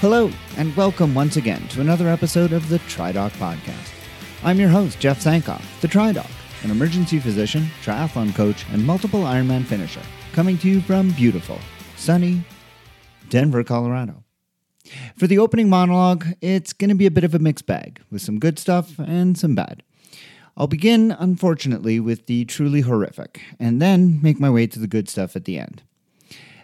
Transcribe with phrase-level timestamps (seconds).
[0.00, 3.94] Hello, and welcome once again to another episode of the TriDoc Podcast.
[4.44, 6.30] I'm your host, Jeff Sankoff, the TriDoc,
[6.62, 10.02] an emergency physician, triathlon coach, and multiple Ironman finisher,
[10.34, 11.58] coming to you from beautiful,
[11.96, 12.44] sunny
[13.30, 14.22] Denver, Colorado.
[15.16, 18.20] For the opening monologue, it's going to be a bit of a mixed bag, with
[18.20, 19.82] some good stuff and some bad.
[20.58, 25.08] I'll begin, unfortunately, with the truly horrific, and then make my way to the good
[25.08, 25.84] stuff at the end.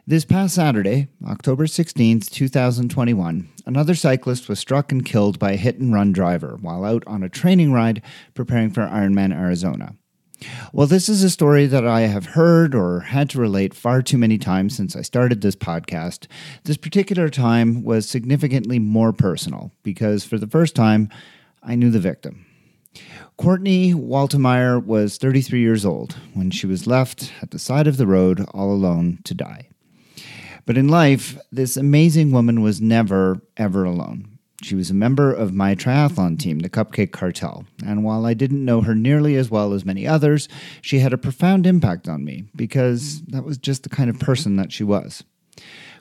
[0.04, 5.78] This past Saturday, October 16th, 2021, another cyclist was struck and killed by a hit
[5.78, 8.02] and run driver while out on a training ride
[8.34, 9.94] preparing for Ironman Arizona.
[10.72, 14.18] Well, this is a story that I have heard or had to relate far too
[14.18, 16.26] many times since I started this podcast.
[16.64, 21.10] This particular time was significantly more personal because for the first time,
[21.62, 22.44] I knew the victim.
[23.36, 28.06] Courtney Waltemeyer was 33 years old when she was left at the side of the
[28.08, 29.68] road all alone to die.
[30.64, 34.38] But in life, this amazing woman was never, ever alone.
[34.62, 38.64] She was a member of my triathlon team, the Cupcake Cartel, and while I didn't
[38.64, 40.48] know her nearly as well as many others,
[40.80, 44.54] she had a profound impact on me because that was just the kind of person
[44.56, 45.24] that she was.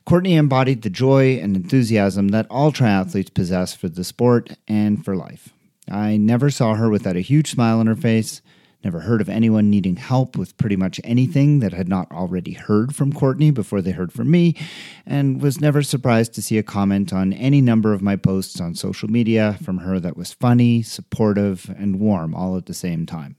[0.05, 5.15] Courtney embodied the joy and enthusiasm that all triathletes possess for the sport and for
[5.15, 5.49] life.
[5.89, 8.41] I never saw her without a huge smile on her face,
[8.83, 12.95] Never heard of anyone needing help with pretty much anything that had not already heard
[12.95, 14.55] from Courtney before they heard from me,
[15.05, 18.73] and was never surprised to see a comment on any number of my posts on
[18.73, 23.35] social media from her that was funny, supportive, and warm all at the same time.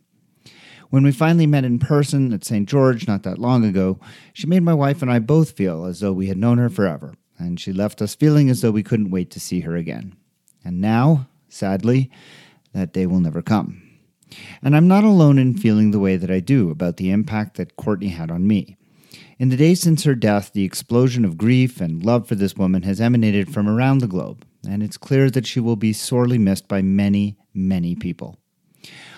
[0.91, 2.69] When we finally met in person at St.
[2.69, 3.99] George not that long ago,
[4.33, 7.15] she made my wife and I both feel as though we had known her forever,
[7.37, 10.15] and she left us feeling as though we couldn't wait to see her again.
[10.65, 12.13] And now, sadly,
[12.75, 13.92] that day will never come.
[14.63, 17.77] And I'm not alone in feeling the way that I do about the impact that
[17.77, 18.77] Courtney had on me.
[19.39, 22.83] In the days since her death, the explosion of grief and love for this woman
[22.83, 26.69] has emanated from around the globe, and it's clear that she will be sorely missed
[26.69, 28.39] by many, many people.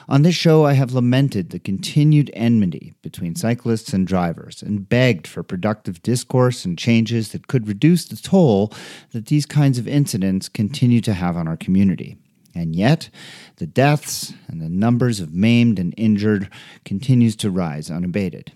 [0.08, 5.26] On this show, I have lamented the continued enmity between cyclists and drivers and begged
[5.26, 8.72] for productive discourse and changes that could reduce the toll
[9.12, 12.16] that these kinds of incidents continue to have on our community.
[12.54, 13.10] And yet,
[13.56, 16.48] the deaths and the numbers of maimed and injured
[16.84, 18.53] continues to rise unabated.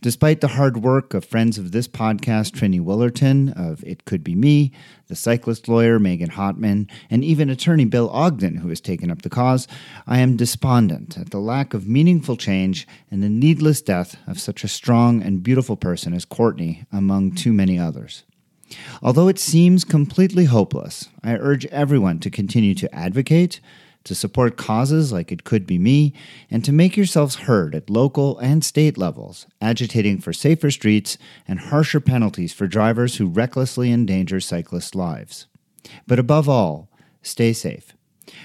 [0.00, 4.34] Despite the hard work of friends of this podcast, Trini Willerton of It Could Be
[4.34, 4.72] Me,
[5.08, 9.30] the cyclist lawyer Megan Hottman, and even attorney Bill Ogden, who has taken up the
[9.30, 9.68] cause,
[10.06, 14.64] I am despondent at the lack of meaningful change and the needless death of such
[14.64, 18.24] a strong and beautiful person as Courtney, among too many others.
[19.02, 23.60] Although it seems completely hopeless, I urge everyone to continue to advocate,
[24.04, 26.12] to support causes like It Could Be Me,
[26.50, 31.58] and to make yourselves heard at local and state levels, agitating for safer streets and
[31.58, 35.46] harsher penalties for drivers who recklessly endanger cyclists' lives.
[36.06, 36.88] But above all,
[37.22, 37.94] stay safe.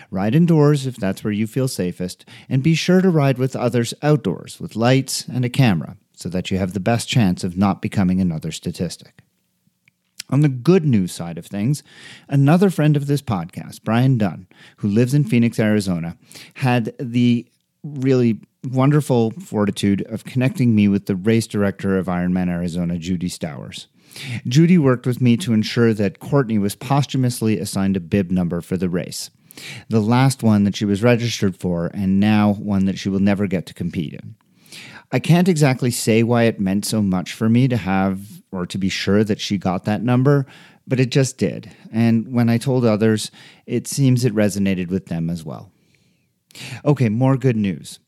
[0.10, 3.94] Ride indoors if that's where you feel safest, and be sure to ride with others
[4.02, 7.82] outdoors with lights and a camera so that you have the best chance of not
[7.82, 9.21] becoming another statistic.
[10.32, 11.84] On the good news side of things,
[12.30, 14.48] another friend of this podcast, Brian Dunn,
[14.78, 16.18] who lives in Phoenix, Arizona,
[16.56, 17.46] had the
[17.84, 23.88] really wonderful fortitude of connecting me with the race director of Ironman Arizona, Judy Stowers.
[24.48, 28.78] Judy worked with me to ensure that Courtney was posthumously assigned a bib number for
[28.78, 29.30] the race.
[29.90, 33.48] The last one that she was registered for, and now one that she will never
[33.48, 34.36] get to compete in.
[35.12, 38.78] I can't exactly say why it meant so much for me to have or to
[38.78, 40.46] be sure that she got that number,
[40.88, 41.72] but it just did.
[41.92, 43.32] And when I told others,
[43.66, 45.72] it seems it resonated with them as well.
[46.86, 48.00] Okay, more good news.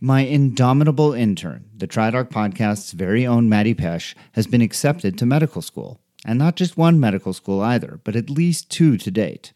[0.00, 5.60] My indomitable intern, the TriDoc podcast's very own Maddie Pesh, has been accepted to medical
[5.60, 6.00] school.
[6.24, 9.52] And not just one medical school either, but at least two to date.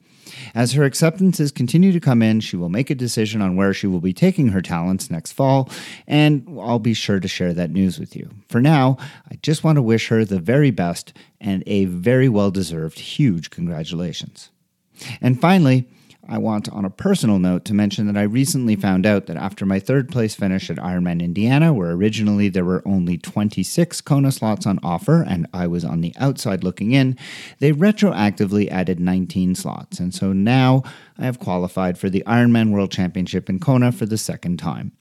[0.55, 3.87] As her acceptances continue to come in, she will make a decision on where she
[3.87, 5.69] will be taking her talents next fall,
[6.07, 8.31] and I'll be sure to share that news with you.
[8.49, 8.97] For now,
[9.31, 13.51] I just want to wish her the very best and a very well deserved huge
[13.51, 14.51] congratulations.
[15.21, 15.87] And finally,
[16.31, 19.67] I want, on a personal note, to mention that I recently found out that after
[19.67, 24.65] my third place finish at Ironman Indiana, where originally there were only 26 Kona slots
[24.65, 27.19] on offer and I was on the outside looking in,
[27.59, 29.99] they retroactively added 19 slots.
[29.99, 30.85] And so now
[31.19, 34.93] I have qualified for the Ironman World Championship in Kona for the second time.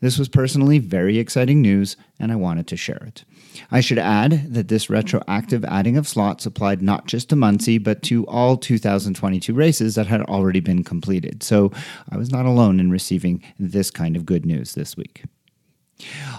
[0.00, 3.24] This was personally very exciting news, and I wanted to share it.
[3.70, 8.02] I should add that this retroactive adding of slots applied not just to Muncie, but
[8.04, 11.42] to all 2022 races that had already been completed.
[11.42, 11.72] So
[12.10, 15.24] I was not alone in receiving this kind of good news this week.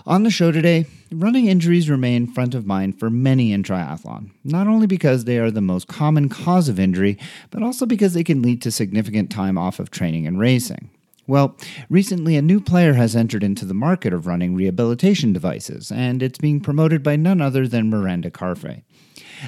[0.06, 4.68] On the show today, running injuries remain front of mind for many in triathlon, not
[4.68, 7.18] only because they are the most common cause of injury,
[7.52, 10.90] but also because they can lead to significant time off of training and racing.
[11.30, 11.56] Well,
[11.92, 16.40] recently a new player has entered into the market of running rehabilitation devices, and it's
[16.40, 18.82] being promoted by none other than Miranda Carfrae.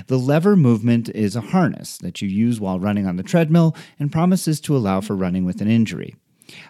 [0.06, 4.12] The lever movement is a harness that you use while running on the treadmill and
[4.12, 6.14] promises to allow for running with an injury.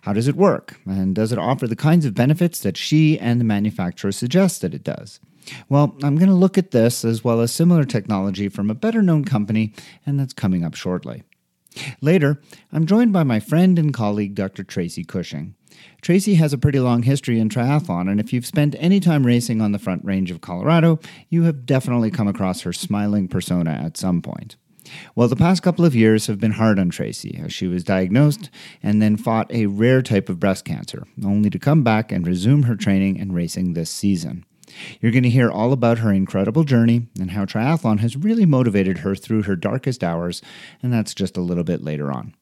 [0.04, 0.80] How does it work?
[0.86, 4.74] And does it offer the kinds of benefits that she and the manufacturer suggest that
[4.74, 5.19] it does?
[5.68, 9.02] Well, I'm going to look at this as well as similar technology from a better
[9.02, 9.74] known company,
[10.06, 11.24] and that's coming up shortly.
[12.02, 12.42] Later,
[12.72, 14.64] I'm joined by my friend and colleague, Dr.
[14.64, 15.56] Tracy Cushing.
[16.02, 19.62] Tracy has a pretty long history in triathlon, and if you've spent any time racing
[19.62, 23.98] on the Front Range of Colorado, you have definitely come across her smiling persona at
[23.98, 24.58] some point.
[25.16, 28.50] Well, the past couple of years have been hard on Tracy as she was diagnosed
[28.82, 32.64] and then fought a rare type of breast cancer, only to come back and resume
[32.64, 34.46] her training and racing this season.
[35.00, 39.00] You're going to hear all about her incredible journey and how triathlon has really motivated
[39.00, 40.42] her through her darkest hours,
[40.82, 42.36] and that's just a little bit later on.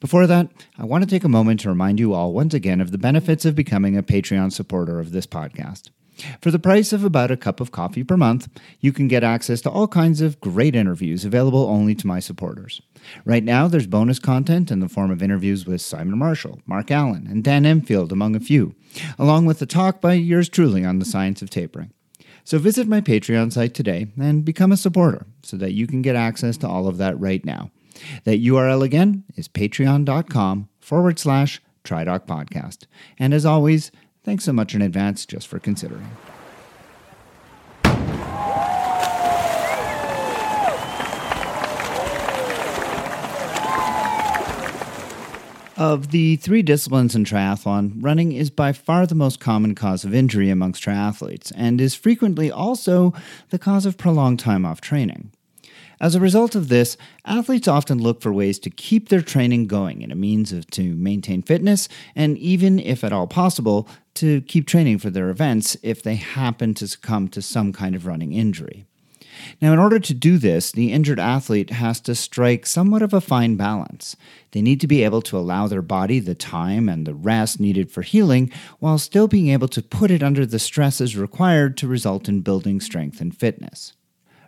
[0.00, 2.90] Before that, I want to take a moment to remind you all once again of
[2.90, 5.90] the benefits of becoming a Patreon supporter of this podcast.
[6.40, 8.48] For the price of about a cup of coffee per month,
[8.80, 12.80] you can get access to all kinds of great interviews available only to my supporters.
[13.24, 17.26] Right now, there's bonus content in the form of interviews with Simon Marshall, Mark Allen,
[17.28, 18.74] and Dan Empfield, among a few,
[19.18, 21.92] along with a talk by yours truly on the science of tapering.
[22.44, 26.14] So visit my Patreon site today and become a supporter so that you can get
[26.14, 27.70] access to all of that right now.
[28.24, 32.86] That URL again is patreon.com forward slash TriDoc podcast.
[33.18, 33.90] And as always,
[34.24, 36.10] Thanks so much in advance just for considering.
[45.76, 50.14] Of the three disciplines in triathlon, running is by far the most common cause of
[50.14, 53.12] injury amongst triathletes and is frequently also
[53.50, 55.32] the cause of prolonged time off training.
[56.00, 60.02] As a result of this, athletes often look for ways to keep their training going
[60.02, 64.66] and a means of to maintain fitness and even if at all possible to keep
[64.66, 68.86] training for their events if they happen to succumb to some kind of running injury.
[69.60, 73.20] Now, in order to do this, the injured athlete has to strike somewhat of a
[73.20, 74.16] fine balance.
[74.52, 77.90] They need to be able to allow their body the time and the rest needed
[77.90, 82.28] for healing while still being able to put it under the stresses required to result
[82.28, 83.94] in building strength and fitness.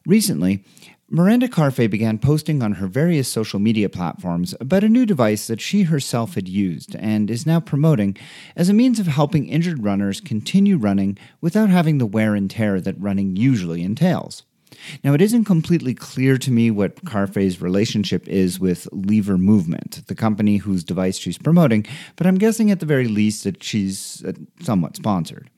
[0.06, 0.64] Recently,
[1.08, 5.61] Miranda Carfrae began posting on her various social media platforms about a new device that
[5.61, 8.17] she herself had used and is now promoting
[8.56, 12.81] as a means of helping injured runners continue running without having the wear and tear
[12.81, 14.43] that running usually entails.
[15.05, 20.14] Now, it isn't completely clear to me what Carfrae's relationship is with Lever Movement, the
[20.17, 21.87] company whose device she's promoting,
[22.17, 25.50] but I'm guessing at the very least that she's uh, somewhat sponsored.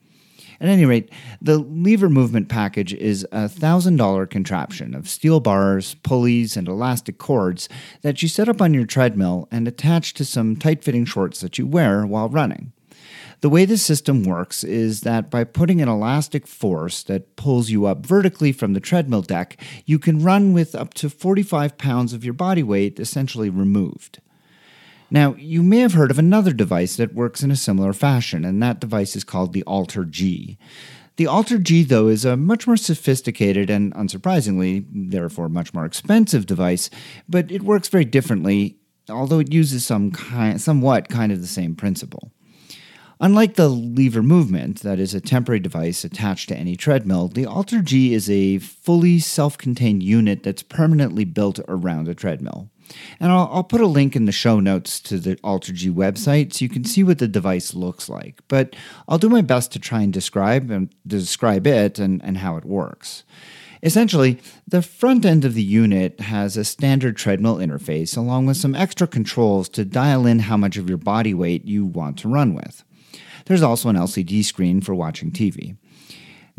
[0.61, 1.09] At any rate,
[1.41, 7.69] the lever movement package is a $1,000 contraption of steel bars, pulleys, and elastic cords
[8.01, 11.57] that you set up on your treadmill and attach to some tight fitting shorts that
[11.57, 12.73] you wear while running.
[13.41, 17.85] The way this system works is that by putting an elastic force that pulls you
[17.85, 19.55] up vertically from the treadmill deck,
[19.85, 24.19] you can run with up to 45 pounds of your body weight essentially removed.
[25.11, 28.61] Now, you may have heard of another device that works in a similar fashion, and
[28.61, 30.57] that device is called the Alter G.
[31.15, 36.45] The Alter G, though, is a much more sophisticated and, unsurprisingly, therefore much more expensive
[36.45, 36.89] device,
[37.27, 38.77] but it works very differently,
[39.09, 42.31] although it uses some kind, somewhat kind of the same principle.
[43.19, 47.81] Unlike the lever movement, that is a temporary device attached to any treadmill, the Alter
[47.81, 52.69] G is a fully self contained unit that's permanently built around a treadmill.
[53.19, 56.65] And I'll, I'll, put a link in the show notes to the AlterG website so
[56.65, 58.41] you can see what the device looks like.
[58.47, 58.75] But
[59.07, 62.65] I'll do my best to try and describe and describe it and, and how it
[62.65, 63.23] works.
[63.81, 68.75] Essentially, the front end of the unit has a standard treadmill interface along with some
[68.75, 72.53] extra controls to dial in how much of your body weight you want to run
[72.53, 72.83] with.
[73.45, 75.77] There's also an LCD screen for watching TV.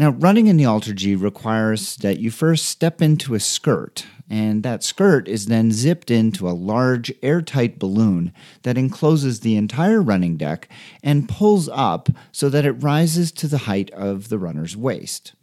[0.01, 4.63] Now, running in the Alter G requires that you first step into a skirt, and
[4.63, 10.39] that skirt is then zipped into a large airtight balloon that encloses the entire running
[10.39, 10.71] deck
[11.03, 15.35] and pulls up so that it rises to the height of the runner's waist.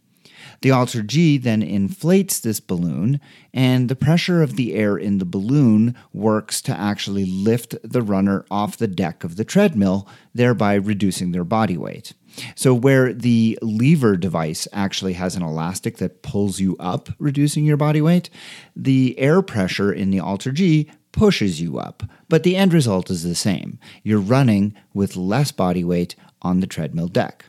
[0.62, 3.20] The Alter G then inflates this balloon,
[3.54, 8.44] and the pressure of the air in the balloon works to actually lift the runner
[8.50, 12.14] off the deck of the treadmill, thereby reducing their body weight.
[12.56, 17.78] So, where the lever device actually has an elastic that pulls you up, reducing your
[17.78, 18.30] body weight,
[18.76, 22.04] the air pressure in the Alter G pushes you up.
[22.30, 23.80] But the end result is the same.
[24.04, 27.46] You're running with less body weight on the treadmill deck.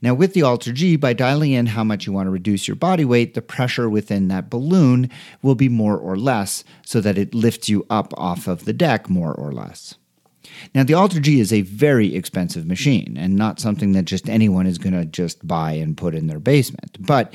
[0.00, 2.74] Now, with the Alter G, by dialing in how much you want to reduce your
[2.74, 5.08] body weight, the pressure within that balloon
[5.42, 9.08] will be more or less so that it lifts you up off of the deck
[9.08, 9.94] more or less.
[10.74, 14.78] Now, the AlterG is a very expensive machine and not something that just anyone is
[14.78, 16.96] going to just buy and put in their basement.
[17.00, 17.34] But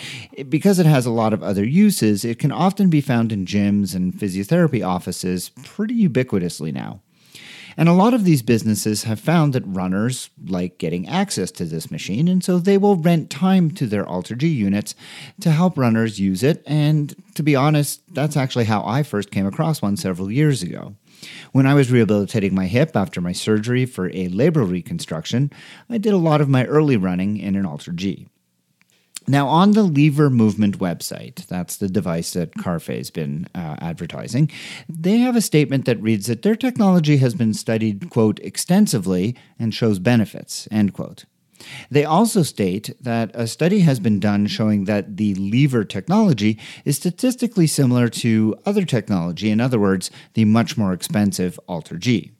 [0.49, 3.95] because it has a lot of other uses, it can often be found in gyms
[3.95, 7.01] and physiotherapy offices pretty ubiquitously now.
[7.79, 11.91] And a lot of these businesses have found that runners like getting access to this
[11.91, 14.95] machine, and so they will rent time to their AlterG units
[15.41, 16.63] to help runners use it.
[16.65, 20.95] And to be honest, that's actually how I first came across one several years ago.
[21.51, 25.51] When I was rehabilitating my hip after my surgery for a labral reconstruction,
[25.89, 28.27] I did a lot of my early running in an Alter G.
[29.29, 34.49] Now, on the Lever Movement website, that's the device that Carfrae's been uh, advertising,
[34.87, 39.73] they have a statement that reads that their technology has been studied, quote, extensively and
[39.73, 41.25] shows benefits, end quote.
[41.89, 46.97] They also state that a study has been done showing that the lever technology is
[46.97, 52.31] statistically similar to other technology, in other words, the much more expensive AlterG.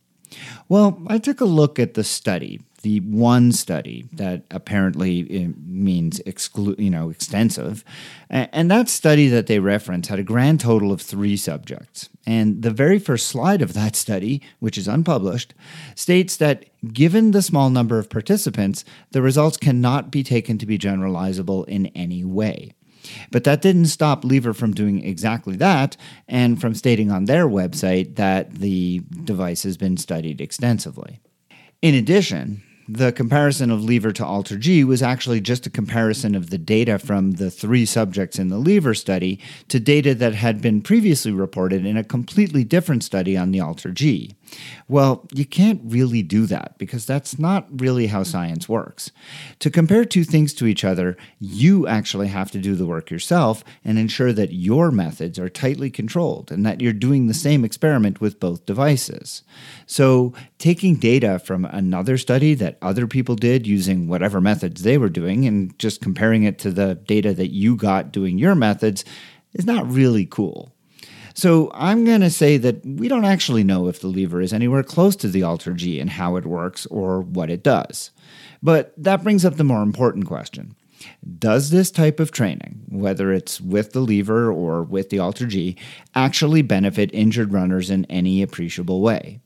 [0.68, 6.22] Well, I took a look at the study the one study that apparently eh, means
[6.22, 7.84] exclu- you know extensive.
[8.30, 12.08] And that study that they reference had a grand total of 3 subjects.
[12.26, 15.54] And the very first slide of that study which is unpublished
[15.96, 20.80] states that given the small number of participants the results cannot be taken to be
[20.80, 22.72] generalizable in any way.
[23.32, 25.98] But that didn't stop Lever from doing exactly that
[26.30, 31.20] and from stating on their website that the device has been studied extensively.
[31.82, 36.58] In addition, the comparison of lever to AlterG was actually just a comparison of the
[36.58, 41.32] data from the three subjects in the lever study to data that had been previously
[41.32, 44.37] reported in a completely different study on the AlterG.
[44.88, 49.12] Well, you can't really do that because that's not really how science works.
[49.60, 53.64] To compare two things to each other, you actually have to do the work yourself
[53.84, 58.22] and ensure that your methods are tightly controlled and that you're doing the same experiment
[58.22, 59.44] with both devices.
[59.86, 65.10] So, taking data from another study that other people did using whatever methods they were
[65.10, 69.04] doing and just comparing it to the data that you got doing your methods
[69.54, 70.74] is not really cool.
[71.38, 74.82] So I'm going to say that we don't actually know if the lever is anywhere
[74.82, 78.10] close to the alter G and how it works or what it does.
[78.64, 80.76] But that brings up the more important question.
[81.38, 85.78] Does this type of training, whether it's with the lever or with the alter G,
[86.16, 89.40] actually benefit injured runners in any appreciable way?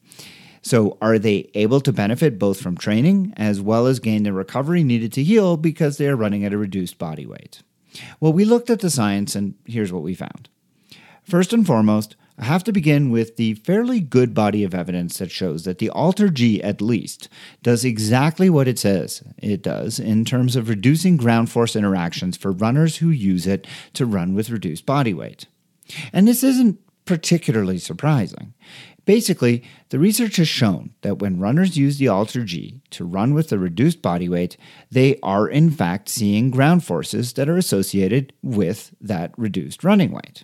[0.61, 4.85] So, are they able to benefit both from training as well as gain the recovery
[4.85, 7.63] needed to heal because they are running at a reduced body weight?
[8.21, 10.47] Well, we looked at the science, and here's what we found.
[11.23, 15.29] First and foremost, I have to begin with the fairly good body of evidence that
[15.29, 17.29] shows that the Alter G, at least,
[17.61, 22.51] does exactly what it says it does in terms of reducing ground force interactions for
[22.51, 25.45] runners who use it to run with reduced body weight.
[26.11, 28.53] And this isn't particularly surprising.
[29.05, 33.51] Basically, the research has shown that when runners use the Alter G to run with
[33.51, 34.57] a reduced body weight,
[34.89, 40.43] they are in fact seeing ground forces that are associated with that reduced running weight.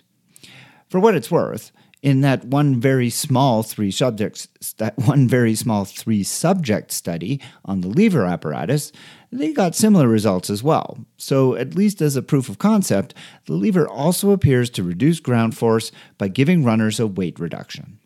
[0.88, 5.84] For what it's worth, in that one very small three subjects that one very small
[5.84, 8.92] three subject study on the lever apparatus
[9.30, 10.98] they got similar results as well.
[11.18, 13.14] So at least as a proof of concept
[13.46, 17.98] the lever also appears to reduce ground force by giving runners a weight reduction.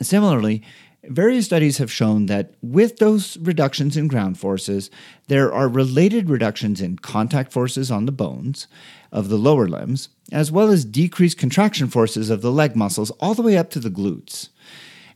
[0.00, 0.62] Similarly
[1.06, 4.90] Various studies have shown that with those reductions in ground forces,
[5.28, 8.66] there are related reductions in contact forces on the bones
[9.12, 13.34] of the lower limbs, as well as decreased contraction forces of the leg muscles all
[13.34, 14.48] the way up to the glutes.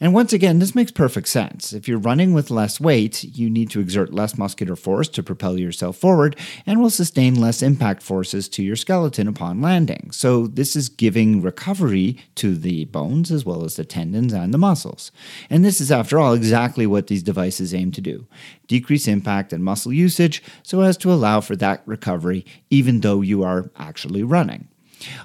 [0.01, 1.73] And once again, this makes perfect sense.
[1.73, 5.59] If you're running with less weight, you need to exert less muscular force to propel
[5.59, 6.37] yourself forward
[6.67, 10.11] and will sustain less impact forces to your skeleton upon landing.
[10.13, 14.59] So, this is giving recovery to the bones as well as the tendons and the
[14.59, 15.11] muscles.
[15.51, 18.27] And this is, after all, exactly what these devices aim to do
[18.69, 23.43] decrease impact and muscle usage so as to allow for that recovery, even though you
[23.43, 24.69] are actually running.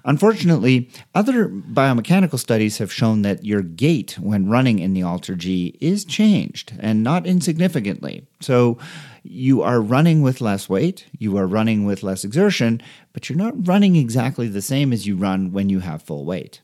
[0.05, 5.77] Unfortunately, other biomechanical studies have shown that your gait when running in the Alter G
[5.79, 8.27] is changed and not insignificantly.
[8.41, 8.77] So
[9.23, 12.81] you are running with less weight, you are running with less exertion,
[13.13, 16.61] but you're not running exactly the same as you run when you have full weight.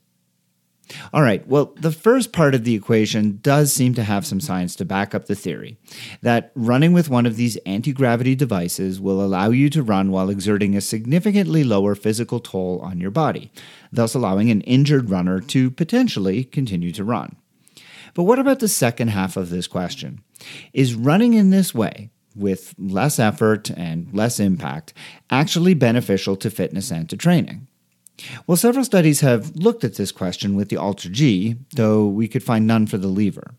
[1.13, 4.75] All right, well, the first part of the equation does seem to have some science
[4.75, 5.77] to back up the theory
[6.21, 10.29] that running with one of these anti gravity devices will allow you to run while
[10.29, 13.51] exerting a significantly lower physical toll on your body,
[13.91, 17.35] thus allowing an injured runner to potentially continue to run.
[18.13, 20.23] But what about the second half of this question?
[20.73, 24.93] Is running in this way, with less effort and less impact
[25.29, 27.67] actually beneficial to fitness and to training?
[28.47, 32.43] Well, several studies have looked at this question with the alter G, though we could
[32.43, 33.55] find none for the lever.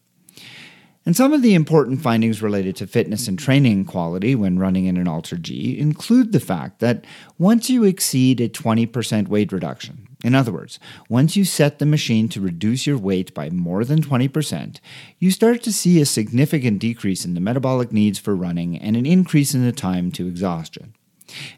[1.06, 4.98] And some of the important findings related to fitness and training quality when running in
[4.98, 7.06] an alter G include the fact that
[7.38, 12.28] once you exceed a 20% weight reduction, in other words, once you set the machine
[12.28, 14.78] to reduce your weight by more than 20%,
[15.18, 19.06] you start to see a significant decrease in the metabolic needs for running and an
[19.06, 20.94] increase in the time to exhaustion.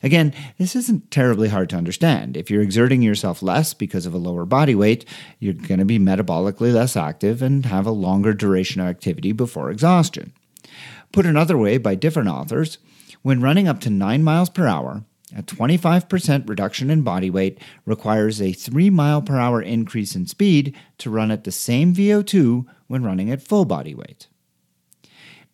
[0.02, 2.36] Again, this isn't terribly hard to understand.
[2.36, 5.04] If you're exerting yourself less because of a lower body weight,
[5.38, 9.70] you're going to be metabolically less active and have a longer duration of activity before
[9.70, 10.32] exhaustion.
[11.12, 12.78] Put another way by different authors,
[13.22, 15.04] when running up to 9 miles per hour,
[15.36, 20.76] a 25% reduction in body weight requires a 3 mile per hour increase in speed
[20.98, 24.26] to run at the same VO2 when running at full body weight.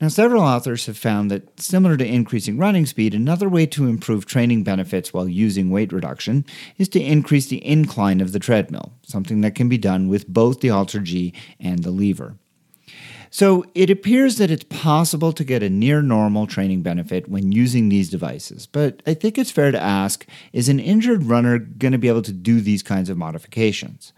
[0.01, 4.27] Now, several authors have found that, similar to increasing running speed, another way to improve
[4.27, 6.45] training benefits while using weight reduction
[6.77, 10.61] is to increase the incline of the treadmill, something that can be done with both
[10.61, 12.37] the Alter G and the lever.
[13.31, 17.89] So, it appears that it's possible to get a near normal training benefit when using
[17.89, 21.99] these devices, but I think it's fair to ask is an injured runner going to
[21.99, 24.13] be able to do these kinds of modifications?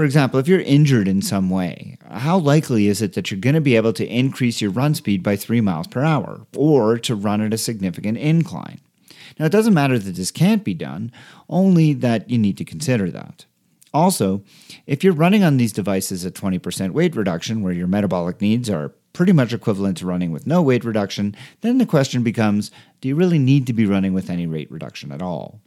[0.00, 3.54] For example, if you're injured in some way, how likely is it that you're going
[3.54, 7.14] to be able to increase your run speed by 3 miles per hour or to
[7.14, 8.80] run at a significant incline?
[9.38, 11.12] Now, it doesn't matter that this can't be done,
[11.50, 13.44] only that you need to consider that.
[13.92, 14.42] Also,
[14.86, 18.94] if you're running on these devices at 20% weight reduction, where your metabolic needs are
[19.12, 22.70] pretty much equivalent to running with no weight reduction, then the question becomes
[23.02, 25.60] do you really need to be running with any rate reduction at all?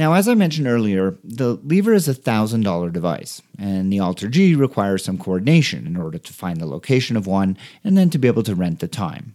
[0.00, 4.54] Now, as I mentioned earlier, the lever is a $1,000 device, and the Alter G
[4.54, 8.26] requires some coordination in order to find the location of one and then to be
[8.26, 9.34] able to rent the time.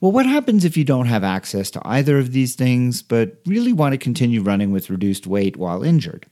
[0.00, 3.72] Well, what happens if you don't have access to either of these things but really
[3.72, 6.26] want to continue running with reduced weight while injured?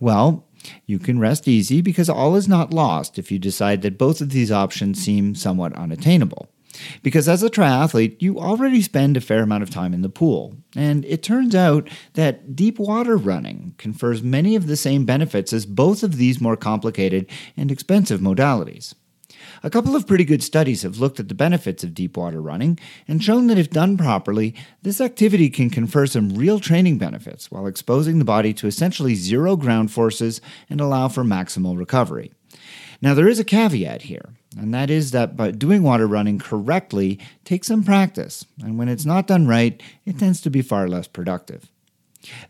[0.00, 0.48] Well,
[0.84, 4.30] you can rest easy because all is not lost if you decide that both of
[4.30, 6.48] these options seem somewhat unattainable.
[7.02, 10.56] Because as a triathlete, you already spend a fair amount of time in the pool.
[10.76, 15.66] And it turns out that deep water running confers many of the same benefits as
[15.66, 18.94] both of these more complicated and expensive modalities.
[19.62, 22.78] A couple of pretty good studies have looked at the benefits of deep water running
[23.06, 27.66] and shown that if done properly, this activity can confer some real training benefits while
[27.66, 32.32] exposing the body to essentially zero ground forces and allow for maximal recovery.
[33.00, 37.18] Now, there is a caveat here, and that is that by doing water running correctly
[37.44, 41.06] takes some practice, and when it's not done right, it tends to be far less
[41.06, 41.70] productive.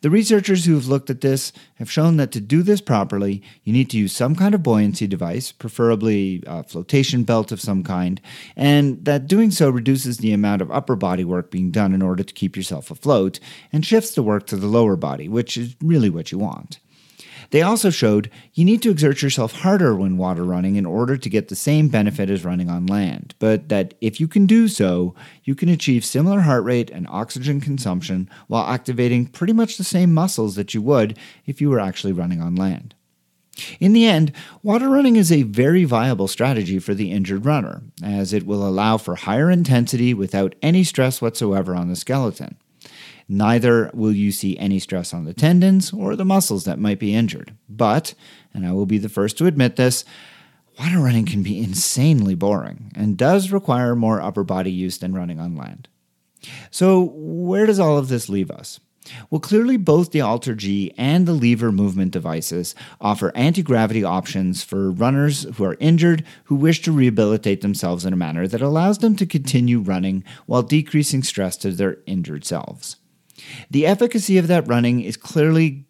[0.01, 3.73] The researchers who have looked at this have shown that to do this properly, you
[3.73, 8.21] need to use some kind of buoyancy device, preferably a flotation belt of some kind,
[8.57, 12.25] and that doing so reduces the amount of upper body work being done in order
[12.25, 13.41] to keep yourself afloat
[13.73, 16.79] and shifts the work to the lower body, which is really what you want.
[17.51, 21.31] They also showed you need to exert yourself harder when water running in order to
[21.31, 25.15] get the same benefit as running on land, but that if you can do so,
[25.45, 30.13] you can achieve similar heart rate and oxygen consumption while activating pretty much the same
[30.13, 32.95] muscles that you would if you were actually running on land.
[33.81, 34.33] In the end,
[34.63, 38.99] water running is a very viable strategy for the injured runner, as it will allow
[38.99, 42.57] for higher intensity without any stress whatsoever on the skeleton.
[43.29, 47.15] Neither will you see any stress on the tendons or the muscles that might be
[47.15, 47.55] injured.
[47.69, 48.15] But,
[48.55, 50.05] and I will be the first to admit this,
[50.79, 55.39] water running can be insanely boring and does require more upper body use than running
[55.39, 55.89] on land.
[56.71, 58.81] So, where does all of this leave us?
[59.31, 64.63] Well, clearly, both the Alter G and the lever movement devices offer anti gravity options
[64.63, 68.99] for runners who are injured who wish to rehabilitate themselves in a manner that allows
[68.99, 72.97] them to continue running while decreasing stress to their injured selves.
[73.71, 75.85] The efficacy of that running is clearly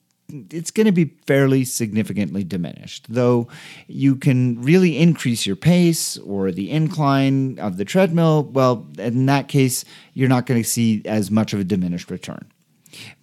[0.50, 3.48] it's going to be fairly significantly diminished, though
[3.86, 8.44] you can really increase your pace or the incline of the treadmill.
[8.44, 12.52] Well, in that case, you're not going to see as much of a diminished return.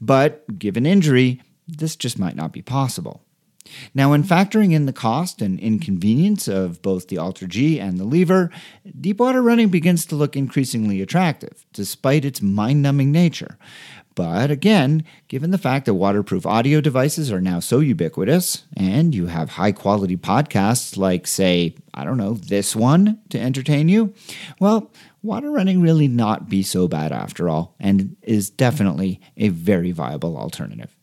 [0.02, 3.22] But given injury, this just might not be possible.
[3.96, 8.04] Now, when factoring in the cost and inconvenience of both the Alter G and the
[8.04, 8.52] lever,
[9.00, 13.58] deepwater running begins to look increasingly attractive, despite its mind numbing nature.
[14.16, 19.28] But again, given the fact that waterproof audio devices are now so ubiquitous, and you
[19.28, 24.14] have high quality podcasts like, say, I don't know, this one to entertain you,
[24.60, 24.90] well,
[25.22, 30.38] water running really not be so bad after all, and is definitely a very viable
[30.38, 30.96] alternative.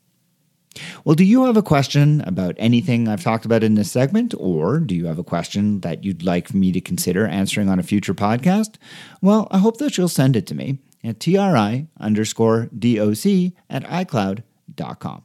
[1.05, 4.79] Well, do you have a question about anything I've talked about in this segment, or
[4.79, 8.15] do you have a question that you'd like me to consider answering on a future
[8.15, 8.77] podcast?
[9.21, 15.25] Well, I hope that you'll send it to me at tri underscore doc at icloud.com.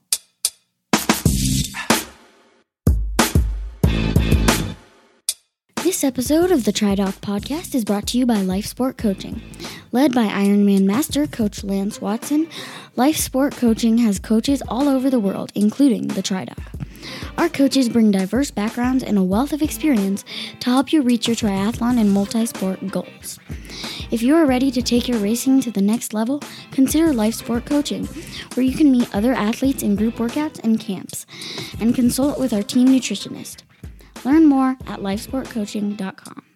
[5.83, 9.41] This episode of the TriDoc podcast is brought to you by Life Sport Coaching.
[9.91, 12.47] Led by Ironman Master Coach Lance Watson,
[12.95, 16.76] Life Sport Coaching has coaches all over the world, including the TriDoc.
[17.37, 20.25] Our coaches bring diverse backgrounds and a wealth of experience
[20.59, 23.39] to help you reach your triathlon and multi sport goals.
[24.09, 26.41] If you are ready to take your racing to the next level,
[26.71, 28.05] consider Life Sport Coaching,
[28.53, 31.25] where you can meet other athletes in group workouts and camps,
[31.79, 33.63] and consult with our team nutritionist.
[34.23, 36.46] Learn more at lifesportcoaching.com.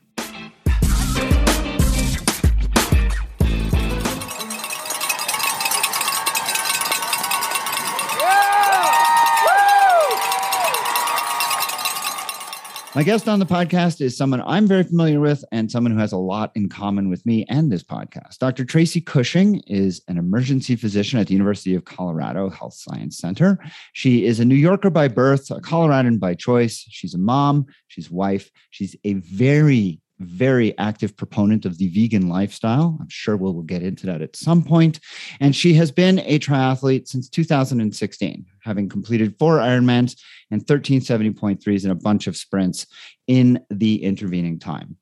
[12.94, 16.12] My guest on the podcast is someone I'm very familiar with and someone who has
[16.12, 18.40] a lot in common with me and this podcast.
[18.40, 18.66] Dr.
[18.66, 23.58] Tracy Cushing is an emergency physician at the University of Colorado Health Science Center.
[23.94, 26.86] She is a New Yorker by birth, a Coloradan by choice.
[26.90, 32.30] She's a mom, she's a wife, she's a very very active proponent of the vegan
[32.30, 32.98] lifestyle.
[33.02, 35.00] I'm sure we'll, we'll get into that at some point.
[35.40, 40.18] And she has been a triathlete since 2016, having completed four Ironmans
[40.50, 42.88] and 13 70.3s and a bunch of sprints
[43.28, 44.98] in the intervening time.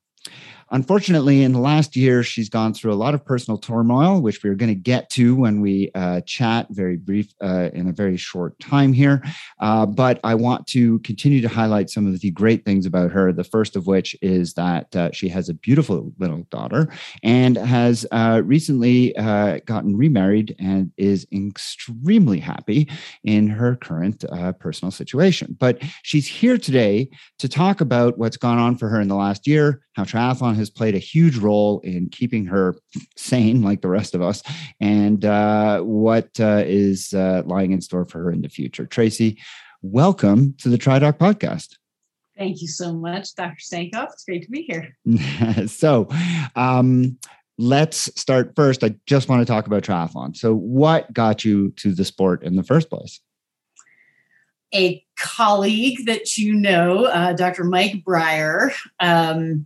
[0.71, 4.53] Unfortunately, in the last year, she's gone through a lot of personal turmoil, which we're
[4.53, 8.58] going to get to when we uh, chat very brief uh, in a very short
[8.60, 9.23] time here.
[9.60, 13.34] Uh, but I want to continue to highlight some of the great things about her.
[13.34, 16.88] The first of which is that uh, she has a beautiful little daughter
[17.23, 22.88] and has uh, recently uh, gotten remarried and is extremely happy
[23.23, 24.23] in her current
[24.60, 25.58] personal situation.
[25.60, 29.47] But she's here today to talk about what's gone on for her in the last
[29.47, 32.75] year, how triathlon has played a huge role in keeping her
[33.15, 34.43] sane, like the rest of us,
[34.79, 38.85] and uh, what uh, is uh, lying in store for her in the future.
[38.85, 39.39] Tracy,
[39.81, 41.77] welcome to the TriDoc podcast.
[42.37, 43.57] Thank you so much, Dr.
[43.59, 44.13] Sankoff.
[44.13, 45.67] It's great to be here.
[45.67, 46.07] so,
[46.55, 47.17] um,
[47.57, 48.83] let's start first.
[48.83, 50.37] I just want to talk about triathlon.
[50.37, 53.19] So, what got you to the sport in the first place?
[54.73, 57.65] A colleague that you know, uh, Dr.
[57.65, 59.65] Mike Breyer, um,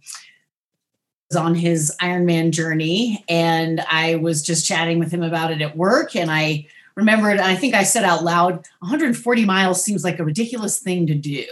[1.35, 6.15] on his Ironman journey, and I was just chatting with him about it at work.
[6.15, 10.79] And I remembered, I think I said out loud, 140 miles seems like a ridiculous
[10.79, 11.45] thing to do.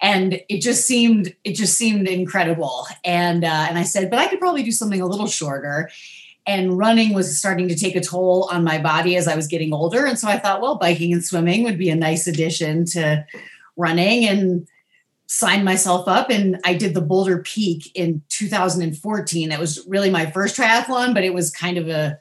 [0.00, 2.86] And it just seemed, it just seemed incredible.
[3.04, 5.90] And uh, and I said, but I could probably do something a little shorter.
[6.46, 9.72] And running was starting to take a toll on my body as I was getting
[9.72, 10.04] older.
[10.04, 13.24] And so I thought, well, biking and swimming would be a nice addition to
[13.76, 14.26] running.
[14.26, 14.68] And
[15.26, 19.48] signed myself up and I did the Boulder Peak in 2014.
[19.48, 22.18] That was really my first triathlon, but it was kind of a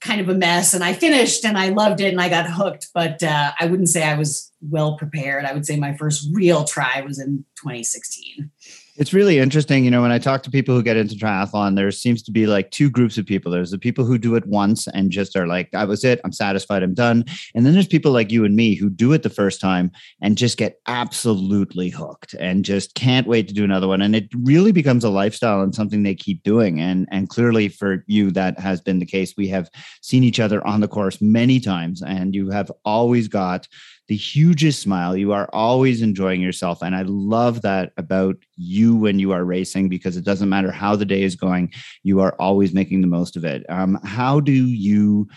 [0.00, 2.88] kind of a mess and I finished and I loved it and I got hooked,
[2.92, 5.46] but uh, I wouldn't say I was well prepared.
[5.46, 8.50] I would say my first real try was in 2016.
[8.96, 9.84] It's really interesting.
[9.84, 12.46] You know, when I talk to people who get into triathlon, there seems to be
[12.46, 13.50] like two groups of people.
[13.50, 16.20] There's the people who do it once and just are like, that was it.
[16.24, 16.84] I'm satisfied.
[16.84, 17.24] I'm done.
[17.56, 19.90] And then there's people like you and me who do it the first time
[20.22, 24.00] and just get absolutely hooked and just can't wait to do another one.
[24.00, 26.80] And it really becomes a lifestyle and something they keep doing.
[26.80, 29.34] And, and clearly for you, that has been the case.
[29.36, 29.68] We have
[30.02, 33.66] seen each other on the course many times and you have always got
[34.08, 35.16] the hugest smile.
[35.16, 36.82] You are always enjoying yourself.
[36.82, 40.96] And I love that about you when you are racing because it doesn't matter how
[40.96, 43.64] the day is going, you are always making the most of it.
[43.68, 45.28] Um, how do you?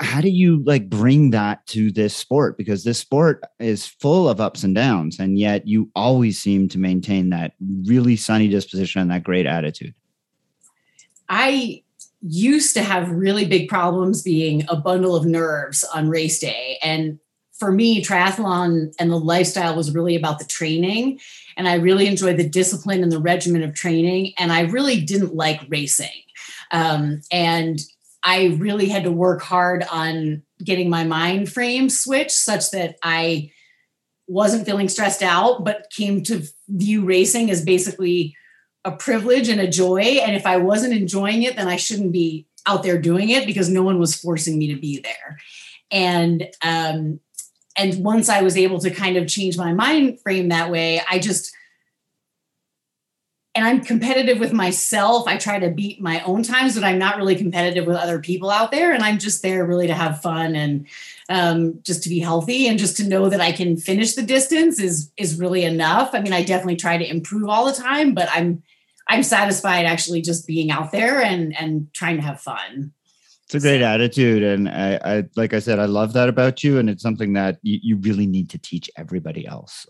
[0.00, 4.40] how do you like bring that to this sport because this sport is full of
[4.40, 9.10] ups and downs and yet you always seem to maintain that really sunny disposition and
[9.10, 9.92] that great attitude
[11.28, 11.82] i
[12.22, 17.18] used to have really big problems being a bundle of nerves on race day and
[17.58, 21.18] for me, triathlon and the lifestyle was really about the training.
[21.56, 24.32] And I really enjoyed the discipline and the regimen of training.
[24.38, 26.22] And I really didn't like racing.
[26.70, 27.80] Um, and
[28.22, 33.50] I really had to work hard on getting my mind frame switched such that I
[34.26, 38.36] wasn't feeling stressed out, but came to view racing as basically
[38.84, 40.00] a privilege and a joy.
[40.00, 43.68] And if I wasn't enjoying it, then I shouldn't be out there doing it because
[43.68, 45.38] no one was forcing me to be there.
[45.90, 47.20] And um,
[47.78, 51.18] and once I was able to kind of change my mind frame that way, I
[51.18, 51.54] just
[53.54, 55.26] and I'm competitive with myself.
[55.26, 58.50] I try to beat my own times, but I'm not really competitive with other people
[58.50, 58.92] out there.
[58.92, 60.86] And I'm just there really to have fun and
[61.28, 64.78] um, just to be healthy and just to know that I can finish the distance
[64.78, 66.10] is is really enough.
[66.12, 68.62] I mean, I definitely try to improve all the time, but I'm
[69.08, 72.92] I'm satisfied actually just being out there and and trying to have fun.
[73.48, 76.76] It's a great attitude, and I, I, like I said, I love that about you,
[76.76, 79.86] and it's something that you, you really need to teach everybody else,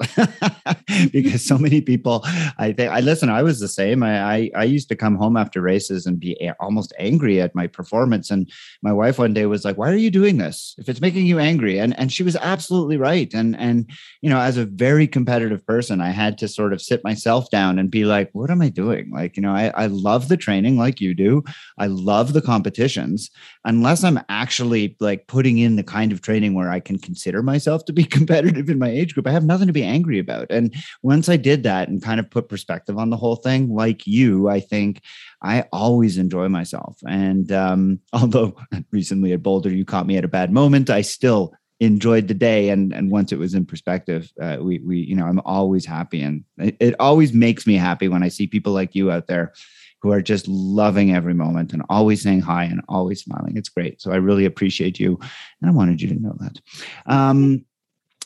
[1.12, 2.24] because so many people.
[2.58, 3.30] I think I listen.
[3.30, 4.04] I was the same.
[4.04, 7.66] I, I, I used to come home after races and be almost angry at my
[7.66, 8.48] performance, and
[8.80, 10.76] my wife one day was like, "Why are you doing this?
[10.78, 13.34] If it's making you angry," and and she was absolutely right.
[13.34, 13.90] And and
[14.22, 17.80] you know, as a very competitive person, I had to sort of sit myself down
[17.80, 20.78] and be like, "What am I doing?" Like, you know, I I love the training
[20.78, 21.42] like you do.
[21.76, 23.32] I love the competitions
[23.64, 27.84] unless I'm actually like putting in the kind of training where I can consider myself
[27.86, 30.46] to be competitive in my age group, I have nothing to be angry about.
[30.50, 34.06] And once I did that and kind of put perspective on the whole thing, like
[34.06, 35.02] you, I think
[35.42, 36.98] I always enjoy myself.
[37.08, 38.56] And um, although
[38.90, 42.70] recently at Boulder, you caught me at a bad moment, I still enjoyed the day
[42.70, 46.20] and and once it was in perspective uh, we we you know i'm always happy
[46.20, 49.52] and it, it always makes me happy when i see people like you out there
[50.00, 53.56] who are just loving every moment and always saying hi and always smiling.
[53.56, 54.00] It's great.
[54.00, 55.18] So I really appreciate you.
[55.60, 56.60] And I wanted you to know that.
[57.06, 57.64] Um,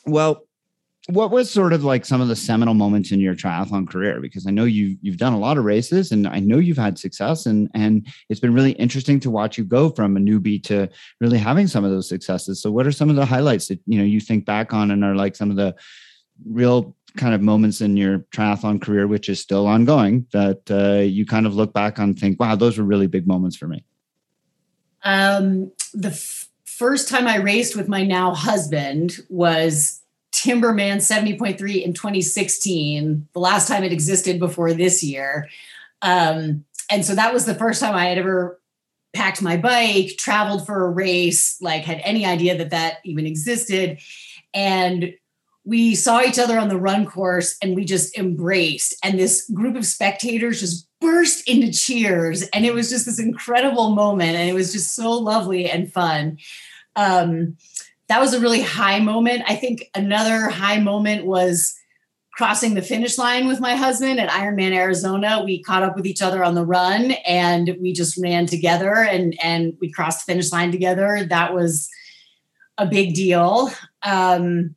[0.05, 0.45] well,
[1.07, 4.47] what was sort of like some of the seminal moments in your triathlon career because
[4.47, 7.45] i know you've you've done a lot of races and i know you've had success
[7.45, 11.37] and and it's been really interesting to watch you go from a newbie to really
[11.37, 14.05] having some of those successes so what are some of the highlights that you know
[14.05, 15.75] you think back on and are like some of the
[16.45, 21.25] real kind of moments in your triathlon career, which is still ongoing, that uh, you
[21.25, 23.83] kind of look back on and think, wow, those were really big moments for me?
[25.03, 31.93] Um, the f- first time I raced with my now husband was Timberman 70.3 in
[31.93, 35.49] 2016, the last time it existed before this year.
[36.01, 38.59] Um, and so that was the first time I had ever
[39.13, 43.99] packed my bike, traveled for a race, like had any idea that that even existed.
[44.53, 45.13] And
[45.65, 48.95] we saw each other on the run course and we just embraced.
[49.03, 52.43] And this group of spectators just burst into cheers.
[52.53, 54.35] And it was just this incredible moment.
[54.35, 56.37] And it was just so lovely and fun.
[56.95, 57.57] Um,
[58.09, 59.43] that was a really high moment.
[59.47, 61.73] I think another high moment was
[62.33, 65.43] crossing the finish line with my husband at ironman arizona.
[65.45, 69.37] We caught up with each other on the run and we just ran together and
[69.41, 71.25] and we crossed the finish line together.
[71.29, 71.89] That was
[72.77, 73.69] a big deal.
[74.01, 74.75] Um,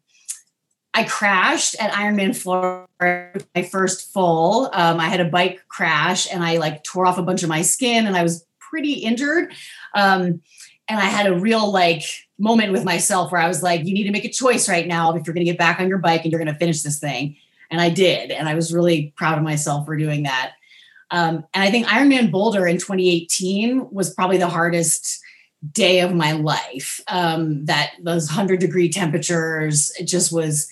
[0.96, 4.70] I crashed at Ironman Florida, my first full.
[4.72, 7.60] Um, I had a bike crash and I like tore off a bunch of my
[7.60, 9.52] skin and I was pretty injured.
[9.94, 10.40] Um,
[10.88, 12.02] and I had a real like
[12.38, 15.14] moment with myself where I was like, you need to make a choice right now
[15.14, 16.98] if you're going to get back on your bike and you're going to finish this
[16.98, 17.36] thing.
[17.70, 18.30] And I did.
[18.30, 20.52] And I was really proud of myself for doing that.
[21.10, 25.20] Um, and I think Ironman Boulder in 2018 was probably the hardest
[25.72, 27.00] day of my life.
[27.08, 30.70] Um, that those 100 degree temperatures, it just was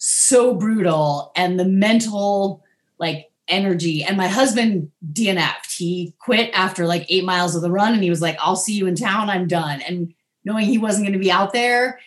[0.00, 2.64] so brutal and the mental
[2.98, 4.02] like energy.
[4.02, 5.76] And my husband dnf'd.
[5.76, 8.74] He quit after like eight miles of the run and he was like i'll see
[8.74, 9.30] you in town.
[9.30, 9.82] I'm done.
[9.82, 12.00] And knowing he wasn't going to be out there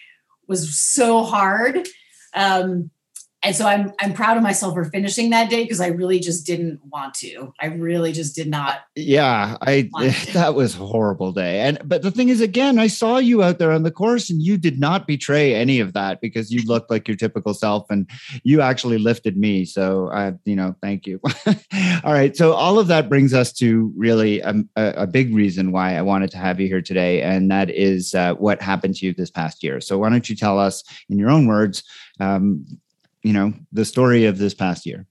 [0.47, 1.87] was so hard.
[2.33, 2.89] Um,
[3.43, 6.45] and so I'm I'm proud of myself for finishing that day because I really just
[6.45, 7.53] didn't want to.
[7.59, 8.83] I really just did not.
[8.95, 9.89] Yeah, I
[10.33, 11.59] that was a horrible day.
[11.59, 14.41] And but the thing is, again, I saw you out there on the course, and
[14.41, 18.09] you did not betray any of that because you looked like your typical self, and
[18.43, 19.65] you actually lifted me.
[19.65, 21.19] So I, you know, thank you.
[22.03, 25.95] all right, so all of that brings us to really a, a, big reason why
[25.95, 29.13] I wanted to have you here today, and that is uh, what happened to you
[29.13, 29.81] this past year.
[29.81, 31.83] So why don't you tell us in your own words?
[32.19, 32.65] Um,
[33.23, 35.05] you know the story of this past year?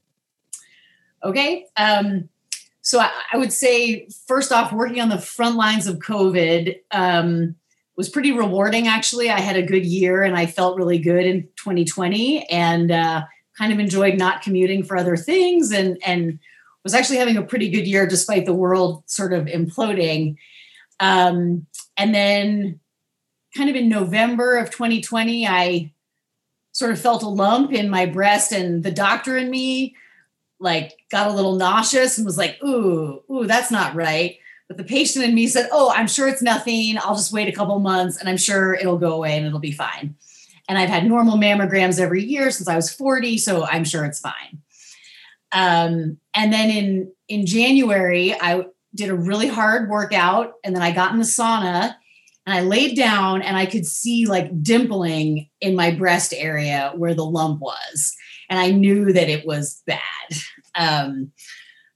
[1.25, 2.29] Okay um,
[2.83, 7.55] so I, I, would say first off working on the front lines of covid um,
[7.97, 9.31] was pretty rewarding actually.
[9.31, 13.23] I had a good year and i felt really good in 2020 and uh,
[13.57, 16.39] kind of enjoyed not commuting for other things and and
[16.85, 20.37] was actually having a pretty good year despite the world sort of imploding.
[20.99, 22.81] Um, and then
[23.57, 25.93] kind of in november of 2020 i
[26.83, 29.95] sort of felt a lump in my breast and the doctor and me
[30.59, 34.39] like got a little nauseous and was like ooh ooh that's not right.
[34.67, 36.99] But the patient and me said oh i'm sure it's nothing.
[36.99, 39.71] I'll just wait a couple months and i'm sure it'll go away and it'll be
[39.71, 40.17] fine.
[40.69, 44.19] And i've had normal mammograms every year since i was 40 so i'm sure it's
[44.19, 44.61] fine.
[45.53, 50.91] Um, and then in in january i did a really hard workout and then i
[50.91, 51.95] got in the sauna
[52.47, 57.15] and I laid down and I could see like dimpling in my breast area where
[57.15, 58.17] the lump was.
[58.49, 60.01] And I knew that it was bad.
[60.75, 61.33] Um,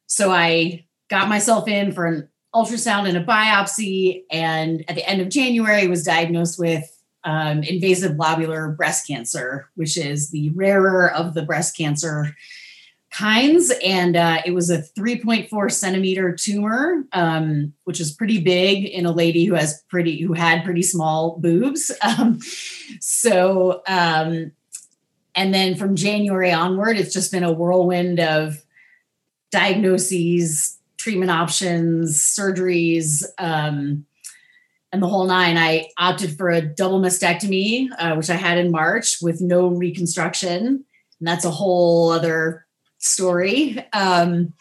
[0.06, 5.20] so I got myself in for an ultrasound and a biopsy, and at the end
[5.20, 6.84] of January, was diagnosed with
[7.24, 12.34] um, invasive lobular breast cancer, which is the rarer of the breast cancer
[13.10, 13.72] kinds.
[13.84, 19.12] And uh, it was a 3.4 centimeter tumor, um, which is pretty big in a
[19.12, 21.90] lady who has pretty who had pretty small boobs.
[22.06, 22.38] Um,
[23.00, 24.52] so, um,
[25.34, 28.64] and then from January onward, it's just been a whirlwind of
[29.50, 33.24] diagnoses, treatment options, surgeries.
[33.38, 34.06] Um,
[34.92, 35.58] and the whole nine.
[35.58, 40.84] I opted for a double mastectomy, uh, which I had in March with no reconstruction.
[41.18, 42.65] And that's a whole other
[43.06, 43.78] story.
[43.92, 44.52] Um,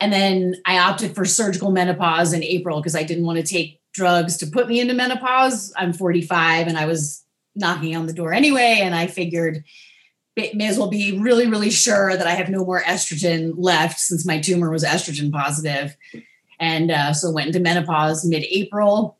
[0.00, 3.80] and then I opted for surgical menopause in April because I didn't want to take
[3.92, 5.72] drugs to put me into menopause.
[5.76, 8.78] I'm 45 and I was knocking on the door anyway.
[8.80, 9.64] And I figured
[10.36, 13.98] it may as well be really, really sure that I have no more estrogen left
[13.98, 15.94] since my tumor was estrogen positive.
[16.58, 19.18] And uh, so went into menopause mid April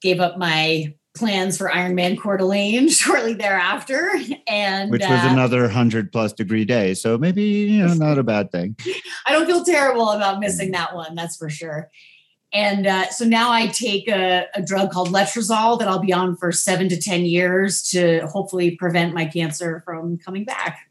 [0.00, 4.10] gave up my plans for Ironman Coeur d'Alene shortly thereafter,
[4.46, 6.94] and which was uh, another hundred plus degree day.
[6.94, 8.76] So maybe you know not a bad thing.
[9.26, 11.14] I don't feel terrible about missing that one.
[11.14, 11.90] That's for sure.
[12.52, 16.34] And uh, so now I take a, a, drug called letrozole that I'll be on
[16.34, 20.88] for seven to ten years to hopefully prevent my cancer from coming back.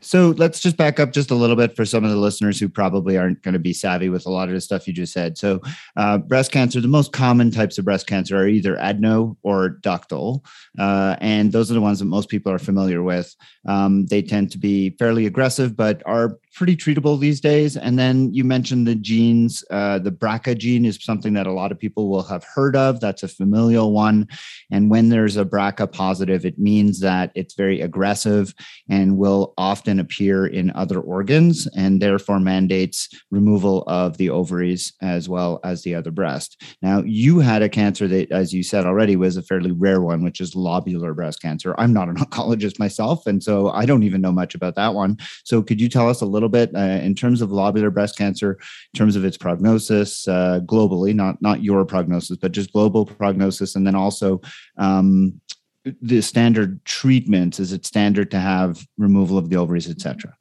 [0.00, 2.68] So let's just back up just a little bit for some of the listeners who
[2.68, 5.38] probably aren't going to be savvy with a lot of the stuff you just said.
[5.38, 5.60] So,
[5.96, 10.44] uh, breast cancer, the most common types of breast cancer are either adeno or ductal.
[10.78, 13.34] Uh, and those are the ones that most people are familiar with.
[13.66, 17.76] Um, they tend to be fairly aggressive, but are pretty treatable these days.
[17.76, 19.64] And then you mentioned the genes.
[19.70, 23.00] Uh, the BRCA gene is something that a lot of people will have heard of.
[23.00, 24.28] That's a familial one.
[24.70, 28.54] And when there's a BRCA positive, it means that it's very aggressive
[28.88, 35.28] and will often appear in other organs and therefore mandates removal of the ovaries as
[35.28, 36.62] well as the other breast.
[36.80, 40.22] Now, you had a cancer that, as you said already, was a fairly rare one,
[40.22, 41.74] which is lobular breast cancer.
[41.78, 43.26] I'm not an oncologist myself.
[43.26, 45.18] And so I don't even know much about that one.
[45.44, 46.52] So could you tell us a little?
[46.52, 48.52] bit uh, in terms of lobular breast cancer,
[48.94, 53.74] in terms of its prognosis uh, globally, not not your prognosis, but just global prognosis,
[53.74, 54.40] and then also
[54.78, 55.40] um,
[55.84, 57.58] the standard treatments.
[57.58, 60.36] Is it standard to have removal of the ovaries, etc.?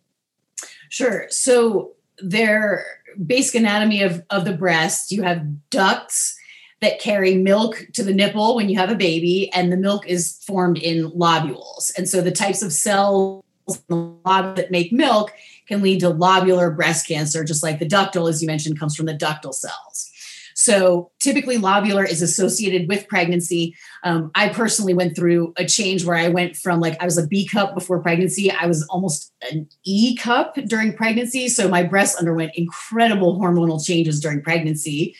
[0.89, 1.25] Sure.
[1.29, 2.85] So their
[3.25, 6.37] basic anatomy of, of the breast, you have ducts
[6.81, 10.43] that carry milk to the nipple when you have a baby, and the milk is
[10.45, 11.91] formed in lobules.
[11.95, 13.43] And so the types of cells
[13.87, 15.31] that make milk
[15.67, 19.05] can lead to lobular breast cancer, just like the ductal, as you mentioned, comes from
[19.05, 20.10] the ductal cells.
[20.61, 23.75] So typically, lobular is associated with pregnancy.
[24.03, 27.25] Um, I personally went through a change where I went from like I was a
[27.25, 31.49] B cup before pregnancy, I was almost an E cup during pregnancy.
[31.49, 35.15] So my breasts underwent incredible hormonal changes during pregnancy,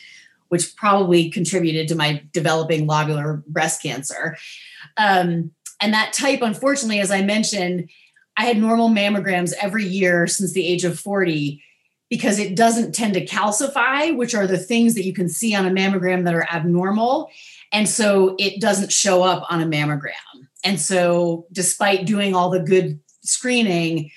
[0.46, 4.36] which probably contributed to my developing lobular breast cancer.
[4.96, 5.50] Um,
[5.80, 7.90] and that type, unfortunately, as I mentioned,
[8.36, 11.60] I had normal mammograms every year since the age of 40
[12.12, 15.64] because it doesn't tend to calcify, which are the things that you can see on
[15.64, 17.30] a mammogram that are abnormal.
[17.72, 20.12] And so it doesn't show up on a mammogram.
[20.62, 24.10] And so, despite doing all the good screening,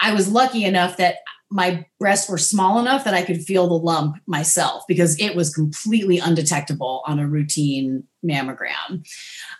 [0.00, 1.16] I was lucky enough that
[1.50, 5.54] my breasts were small enough that I could feel the lump myself because it was
[5.54, 9.06] completely undetectable on a routine mammogram.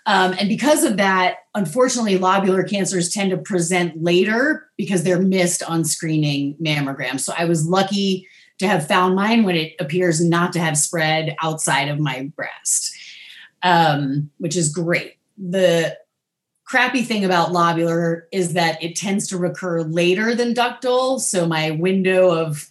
[0.07, 5.63] Um, and because of that, unfortunately, lobular cancers tend to present later because they're missed
[5.63, 7.21] on screening mammograms.
[7.21, 11.35] So I was lucky to have found mine when it appears not to have spread
[11.43, 12.95] outside of my breast,
[13.63, 15.17] um, which is great.
[15.37, 15.97] The
[16.65, 21.21] crappy thing about lobular is that it tends to recur later than ductal.
[21.21, 22.71] So my window of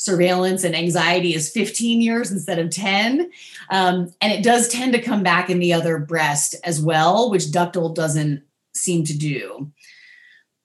[0.00, 3.30] surveillance and anxiety is 15 years instead of 10.
[3.68, 7.44] Um, and it does tend to come back in the other breast as well, which
[7.44, 8.42] ductal doesn't
[8.74, 9.70] seem to do.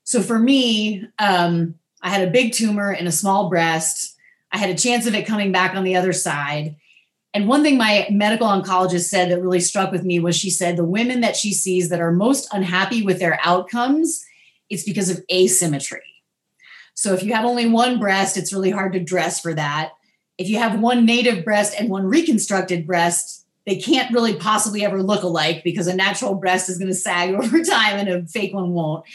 [0.06, 4.16] So for me, um, I had a big tumor in a small breast.
[4.54, 6.78] I had a chance of it coming back on the other side.
[7.34, 10.78] And one thing my medical oncologist said that really struck with me was she said
[10.78, 14.24] the women that she sees that are most unhappy with their outcomes,
[14.70, 16.15] it's because of asymmetry.
[16.96, 19.92] So if you have only one breast, it's really hard to dress for that.
[20.38, 25.02] If you have one native breast and one reconstructed breast, they can't really possibly ever
[25.02, 28.54] look alike because a natural breast is going to sag over time and a fake
[28.54, 29.06] one won't.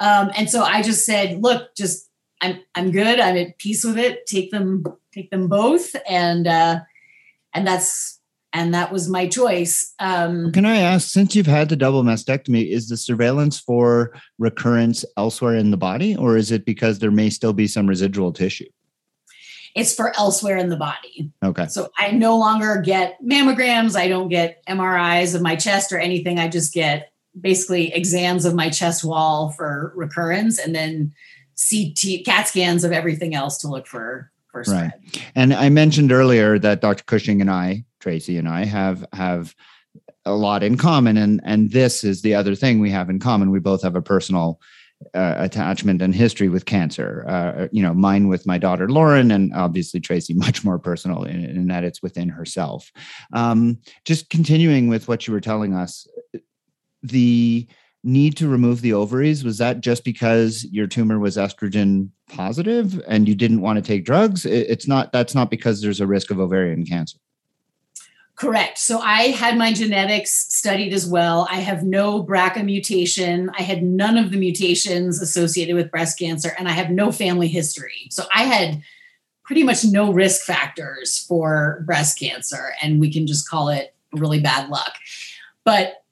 [0.00, 2.08] Um, and so I just said, look, just
[2.40, 3.18] I'm I'm good.
[3.18, 4.26] I'm at peace with it.
[4.26, 6.80] Take them, take them both, and uh,
[7.52, 8.17] and that's
[8.52, 9.94] and that was my choice.
[9.98, 15.04] Um, Can I ask, since you've had the double mastectomy, is the surveillance for recurrence
[15.16, 18.68] elsewhere in the body, or is it because there may still be some residual tissue?
[19.74, 21.30] it's for elsewhere in the body.
[21.44, 21.66] Okay.
[21.68, 23.94] So I no longer get mammograms.
[23.94, 26.38] I don't get MRIs of my chest or anything.
[26.38, 31.12] I just get basically exams of my chest wall for recurrence and then
[31.70, 34.62] CT CAT scans of everything else to look for for.
[34.62, 34.92] Right.
[35.34, 37.04] And I mentioned earlier that Dr.
[37.04, 39.54] Cushing and I, Tracy and I, have have
[40.24, 43.50] a lot in common, and and this is the other thing we have in common.
[43.50, 44.60] We both have a personal
[45.14, 47.24] uh, attachment and history with cancer.
[47.28, 51.44] Uh, you know, mine with my daughter Lauren, and obviously Tracy, much more personal in,
[51.44, 52.90] in that it's within herself.
[53.32, 56.06] Um, just continuing with what you were telling us,
[57.02, 57.66] the
[58.04, 63.28] need to remove the ovaries was that just because your tumor was estrogen positive and
[63.28, 64.46] you didn't want to take drugs?
[64.46, 65.12] It's not.
[65.12, 67.18] That's not because there's a risk of ovarian cancer.
[68.38, 68.78] Correct.
[68.78, 71.48] So I had my genetics studied as well.
[71.50, 73.50] I have no BRCA mutation.
[73.58, 77.48] I had none of the mutations associated with breast cancer, and I have no family
[77.48, 78.06] history.
[78.10, 78.80] So I had
[79.42, 84.38] pretty much no risk factors for breast cancer, and we can just call it really
[84.40, 84.94] bad luck.
[85.64, 86.04] But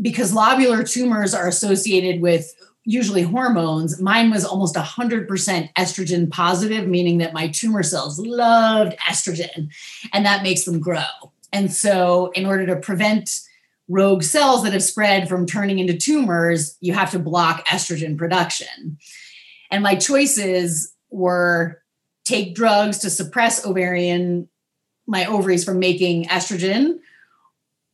[0.00, 2.54] because lobular tumors are associated with
[2.84, 9.70] usually hormones, mine was almost 100% estrogen positive, meaning that my tumor cells loved estrogen,
[10.12, 11.31] and that makes them grow.
[11.52, 13.40] And so, in order to prevent
[13.88, 18.98] rogue cells that have spread from turning into tumors, you have to block estrogen production.
[19.70, 21.82] And my choices were
[22.24, 24.48] take drugs to suppress ovarian,
[25.06, 26.98] my ovaries from making estrogen,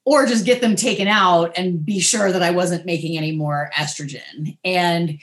[0.04, 3.70] or just get them taken out and be sure that I wasn't making any more
[3.74, 4.56] estrogen.
[4.64, 5.20] And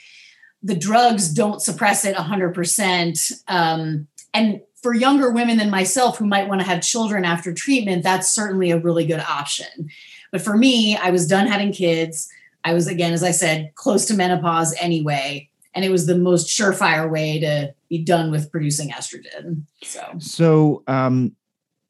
[0.62, 3.32] the drugs don't suppress it 100%.
[3.48, 8.04] Um, and for younger women than myself who might want to have children after treatment,
[8.04, 9.90] that's certainly a really good option.
[10.30, 12.28] But for me, I was done having kids.
[12.62, 15.50] I was, again, as I said, close to menopause anyway.
[15.74, 19.62] And it was the most surefire way to be done with producing estrogen.
[19.82, 21.34] So, so um,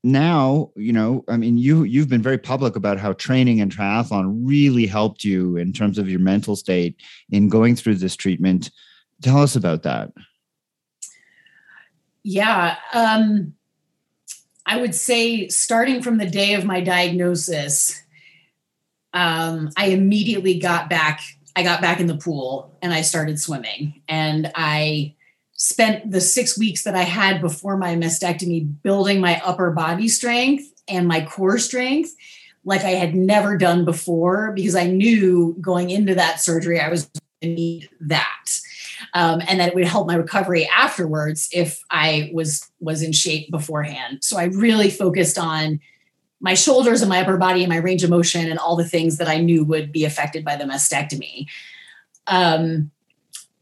[0.02, 4.40] now, you know, I mean, you you've been very public about how training and triathlon
[4.42, 6.96] really helped you in terms of your mental state
[7.30, 8.70] in going through this treatment.
[9.20, 10.12] Tell us about that.
[12.28, 12.74] Yeah.
[12.92, 13.54] Um,
[14.66, 18.02] I would say starting from the day of my diagnosis,
[19.14, 21.20] um, I immediately got back.
[21.54, 24.02] I got back in the pool and I started swimming.
[24.08, 25.14] And I
[25.52, 30.64] spent the six weeks that I had before my mastectomy building my upper body strength
[30.88, 32.12] and my core strength
[32.64, 37.04] like I had never done before because I knew going into that surgery I was
[37.04, 38.60] going to need that
[39.14, 43.50] um, and that it would help my recovery afterwards if I was was in shape
[43.50, 44.18] beforehand.
[44.22, 45.80] So I really focused on
[46.40, 49.18] my shoulders and my upper body and my range of motion and all the things
[49.18, 51.46] that I knew would be affected by the mastectomy.
[52.26, 52.90] Um,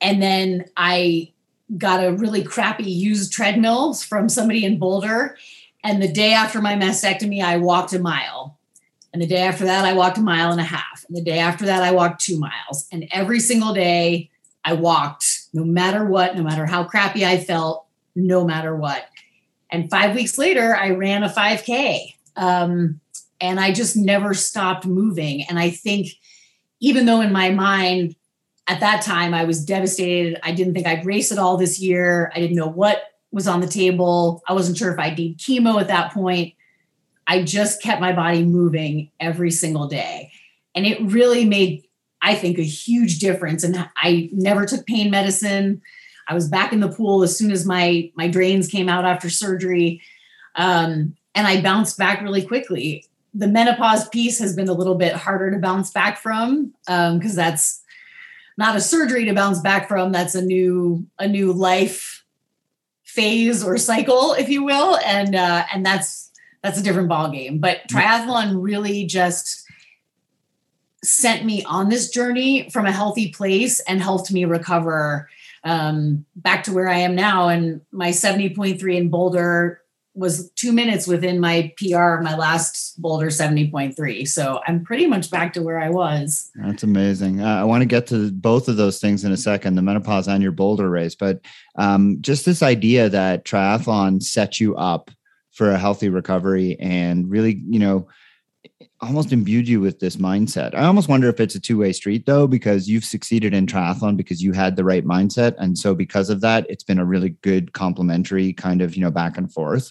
[0.01, 1.32] and then I
[1.78, 5.37] got a really crappy used treadmill from somebody in Boulder.
[5.82, 8.59] And the day after my mastectomy, I walked a mile.
[9.12, 11.05] And the day after that, I walked a mile and a half.
[11.07, 12.87] And the day after that, I walked two miles.
[12.91, 14.30] And every single day,
[14.65, 19.05] I walked no matter what, no matter how crappy I felt, no matter what.
[19.71, 22.15] And five weeks later, I ran a 5K.
[22.37, 23.01] Um,
[23.41, 25.45] and I just never stopped moving.
[25.49, 26.09] And I think,
[26.81, 28.17] even though in my mind
[28.67, 32.33] at that time I was devastated, I didn't think I'd race at all this year.
[32.35, 34.43] I didn't know what was on the table.
[34.49, 36.55] I wasn't sure if I'd need chemo at that point.
[37.27, 40.31] I just kept my body moving every single day.
[40.75, 41.85] And it really made
[42.25, 43.62] I think, a huge difference.
[43.62, 45.83] And I never took pain medicine.
[46.27, 49.29] I was back in the pool as soon as my my drains came out after
[49.29, 50.01] surgery,
[50.57, 53.05] um, and I bounced back really quickly.
[53.35, 57.37] The menopause piece has been a little bit harder to bounce back from because um,
[57.37, 57.83] that's
[58.57, 60.12] not a surgery to bounce back from.
[60.12, 62.25] That's a new a new life
[63.03, 66.31] phase or cycle, if you will, and uh, and that's
[66.62, 67.59] that's a different ball game.
[67.59, 69.64] But triathlon really just
[71.05, 75.28] sent me on this journey from a healthy place and helped me recover
[75.64, 77.48] um, back to where I am now.
[77.48, 79.80] And my 70.3 in Boulder
[80.14, 84.28] was two minutes within my PR my last Boulder 70.3.
[84.28, 86.50] So I'm pretty much back to where I was.
[86.55, 87.40] That's amazing.
[87.40, 90.28] Uh, I want to get to both of those things in a second the menopause
[90.28, 91.16] and your Boulder race.
[91.16, 91.40] But
[91.76, 95.11] um, just this idea that triathlon sets you up
[95.50, 98.07] for a healthy recovery and really, you know,
[99.01, 100.75] almost imbued you with this mindset.
[100.75, 104.17] I almost wonder if it's a two way street though, because you've succeeded in triathlon
[104.17, 105.55] because you had the right mindset.
[105.59, 109.11] And so because of that, it's been a really good complementary kind of, you know,
[109.11, 109.91] back and forth.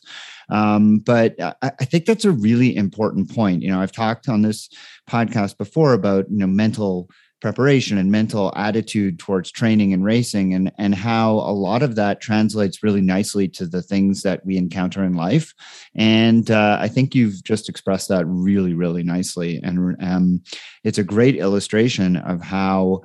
[0.50, 3.62] Um, but I, I think that's a really important point.
[3.62, 4.70] You know, I've talked on this
[5.10, 7.10] podcast before about, you know, mental
[7.44, 12.22] preparation and mental attitude towards training and racing and and how a lot of that
[12.22, 15.54] translates really nicely to the things that we encounter in life.
[15.94, 20.41] And uh, i think you've just expressed that really really nicely and um,
[20.86, 23.02] it's a great illustration of how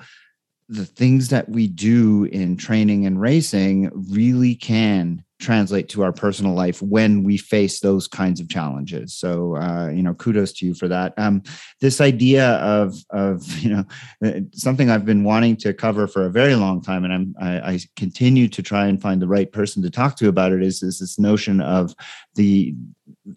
[0.69, 6.53] the things that we do in training and racing really can translate to our personal
[6.53, 9.15] life when we face those kinds of challenges.
[9.15, 11.15] So, uh, you know, kudos to you for that.
[11.17, 11.43] Um,
[11.81, 13.85] this idea of of you know
[14.25, 17.73] uh, something I've been wanting to cover for a very long time, and I'm I,
[17.73, 20.63] I continue to try and find the right person to talk to about it.
[20.63, 21.95] Is is this notion of
[22.35, 22.75] the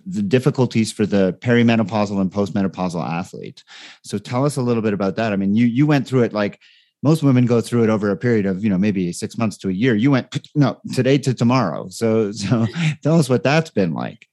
[0.06, 3.64] the difficulties for the perimenopausal and postmenopausal athlete.
[4.04, 5.34] So, tell us a little bit about that.
[5.34, 6.60] I mean, you you went through it like
[7.04, 9.70] most women go through it over a period of you know maybe six months to
[9.70, 9.96] a year.
[9.96, 11.90] You went no today to tomorrow.
[11.90, 12.68] So so
[13.04, 14.28] tell us what that's been like.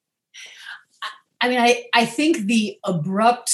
[1.41, 3.53] I mean i i think the abrupt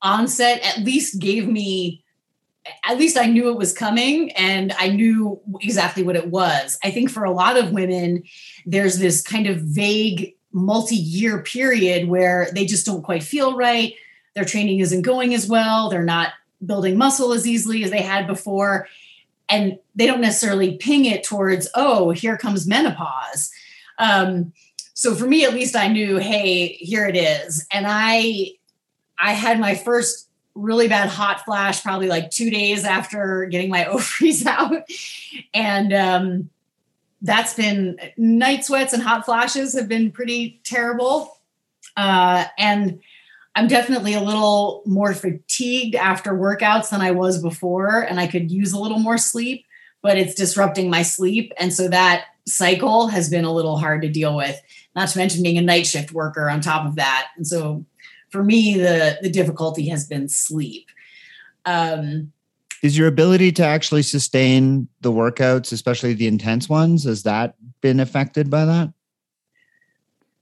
[0.00, 2.04] onset at least gave me
[2.88, 6.78] at least i knew it was coming and i knew exactly what it was.
[6.84, 8.22] I think for a lot of women
[8.64, 13.94] there's this kind of vague multi-year period where they just don't quite feel right.
[14.36, 15.90] Their training isn't going as well.
[15.90, 16.30] They're not
[16.66, 18.88] building muscle as easily as they had before.
[19.48, 23.50] And they don't necessarily ping it towards, oh, here comes menopause.
[23.98, 24.52] Um,
[24.94, 27.66] so for me, at least I knew, hey, here it is.
[27.70, 28.52] And I
[29.18, 33.84] I had my first really bad hot flash probably like two days after getting my
[33.86, 34.82] ovaries out.
[35.52, 36.50] And um,
[37.22, 41.40] that's been night sweats and hot flashes have been pretty terrible.
[41.96, 43.00] Uh, and
[43.56, 48.50] I'm definitely a little more fatigued after workouts than I was before, and I could
[48.50, 49.64] use a little more sleep,
[50.02, 51.52] but it's disrupting my sleep.
[51.58, 54.60] And so that cycle has been a little hard to deal with,
[54.96, 57.28] not to mention being a night shift worker on top of that.
[57.36, 57.86] And so
[58.30, 60.88] for me, the, the difficulty has been sleep.
[61.64, 62.32] Um,
[62.82, 68.00] is your ability to actually sustain the workouts, especially the intense ones, has that been
[68.00, 68.92] affected by that?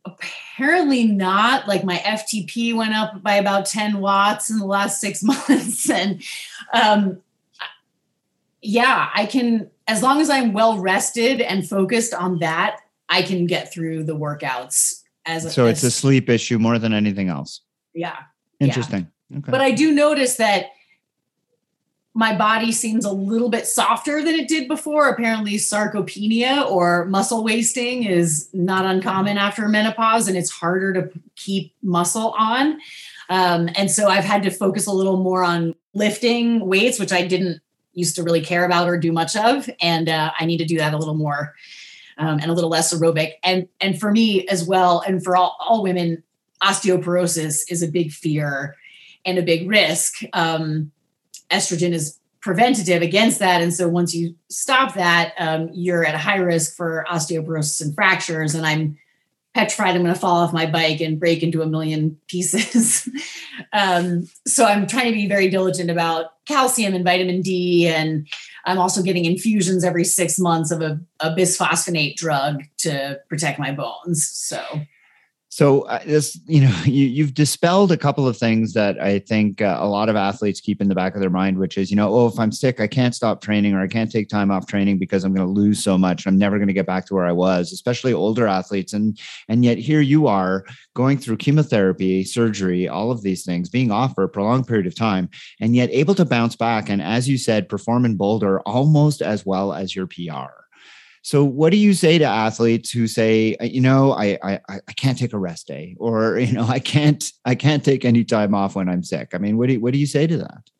[0.04, 5.22] Apparently not like my ftp went up by about 10 watts in the last six
[5.22, 6.22] months and
[6.72, 7.20] um,
[8.60, 13.46] yeah i can as long as i'm well rested and focused on that i can
[13.46, 17.60] get through the workouts as a so it's a sleep issue more than anything else
[17.94, 18.16] yeah
[18.58, 19.38] interesting yeah.
[19.38, 19.50] Okay.
[19.50, 20.66] but i do notice that
[22.14, 25.08] my body seems a little bit softer than it did before.
[25.08, 31.74] Apparently, sarcopenia or muscle wasting is not uncommon after menopause, and it's harder to keep
[31.82, 32.78] muscle on.
[33.30, 37.26] Um, and so I've had to focus a little more on lifting weights, which I
[37.26, 37.62] didn't
[37.94, 40.78] used to really care about or do much of, and uh, I need to do
[40.78, 41.54] that a little more
[42.18, 43.32] um, and a little less aerobic.
[43.42, 46.22] And and for me as well, and for all, all women,
[46.62, 48.76] osteoporosis is a big fear
[49.24, 50.20] and a big risk.
[50.32, 50.92] Um,
[51.52, 53.62] estrogen is preventative against that.
[53.62, 57.94] And so once you stop that, um, you're at a high risk for osteoporosis and
[57.94, 58.54] fractures.
[58.54, 58.98] And I'm
[59.54, 63.08] petrified I'm going to fall off my bike and break into a million pieces.
[63.72, 67.86] um, so I'm trying to be very diligent about calcium and vitamin D.
[67.86, 68.26] And
[68.64, 73.72] I'm also getting infusions every six months of a, a bisphosphonate drug to protect my
[73.72, 74.26] bones.
[74.26, 74.62] So
[75.52, 79.60] so uh, this, you know, you, you've dispelled a couple of things that I think
[79.60, 81.96] uh, a lot of athletes keep in the back of their mind, which is, you
[81.96, 84.66] know, oh, if I'm sick, I can't stop training or I can't take time off
[84.66, 86.26] training because I'm going to lose so much.
[86.26, 88.94] I'm never going to get back to where I was, especially older athletes.
[88.94, 93.90] And and yet here you are going through chemotherapy, surgery, all of these things, being
[93.90, 95.28] off for a prolonged period of time,
[95.60, 99.44] and yet able to bounce back and, as you said, perform in Boulder almost as
[99.44, 100.61] well as your PR.
[101.22, 104.92] So, what do you say to athletes who say, uh, you know, I, I I
[104.96, 108.54] can't take a rest day, or you know, I can't I can't take any time
[108.54, 109.30] off when I'm sick?
[109.32, 110.70] I mean, what do you, what do you say to that?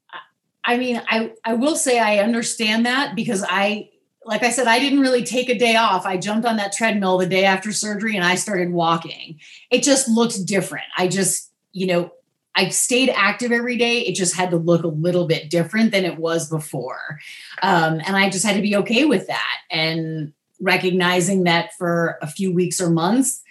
[0.65, 3.89] I mean, I I will say I understand that because I
[4.25, 6.07] like I said, I didn't really take a day off.
[6.07, 9.41] I jumped on that treadmill the day after surgery and I started walking.
[9.71, 10.87] It just looked different.
[10.97, 12.13] I just, you know,
[12.55, 14.01] I stayed active every day.
[14.01, 17.19] It just had to look a little bit different than it was before.
[17.63, 22.27] Um, and I just had to be okay with that and recognizing that for a
[22.27, 23.43] few weeks or months,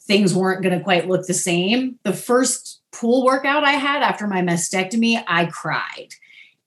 [0.00, 1.98] things weren't going to quite look the same.
[2.02, 6.08] The first pool workout I had after my mastectomy, I cried.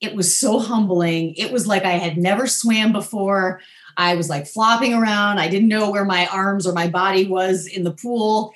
[0.01, 1.35] It was so humbling.
[1.35, 3.61] It was like I had never swam before.
[3.97, 5.39] I was like flopping around.
[5.39, 8.53] I didn't know where my arms or my body was in the pool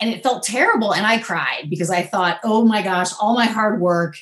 [0.00, 3.46] and it felt terrible and i cried because i thought oh my gosh all my
[3.46, 4.16] hard work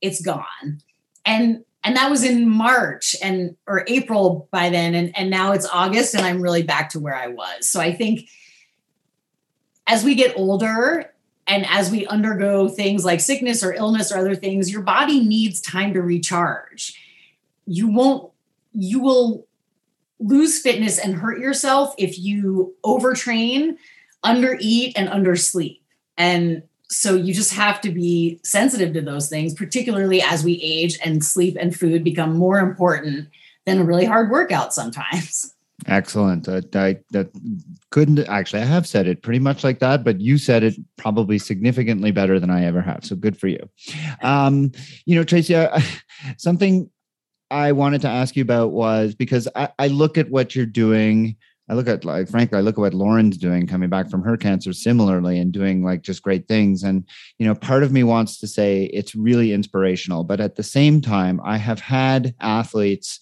[0.00, 0.80] it's gone
[1.24, 5.66] and and that was in march and or april by then and and now it's
[5.66, 8.28] august and i'm really back to where i was so i think
[9.88, 11.12] as we get older
[11.48, 15.62] and as we undergo things like sickness or illness or other things, your body needs
[15.62, 16.94] time to recharge.
[17.66, 18.30] You won't,
[18.74, 19.46] you will
[20.20, 23.78] lose fitness and hurt yourself if you overtrain,
[24.24, 25.80] undereat, and undersleep.
[26.16, 30.98] And so you just have to be sensitive to those things, particularly as we age
[31.04, 33.28] and sleep and food become more important
[33.66, 35.54] than a really hard workout sometimes.
[35.86, 36.48] Excellent.
[36.48, 37.30] Uh, I that
[37.90, 38.62] couldn't actually.
[38.62, 42.40] I have said it pretty much like that, but you said it probably significantly better
[42.40, 43.04] than I ever have.
[43.04, 43.60] So good for you.
[44.22, 44.72] Um,
[45.06, 45.80] you know, Tracy, uh,
[46.36, 46.90] something
[47.50, 51.36] I wanted to ask you about was because I, I look at what you're doing.
[51.68, 54.36] I look at like frankly, I look at what Lauren's doing coming back from her
[54.36, 56.82] cancer similarly and doing like just great things.
[56.82, 57.04] And
[57.38, 61.00] you know, part of me wants to say it's really inspirational, but at the same
[61.00, 63.20] time, I have had athletes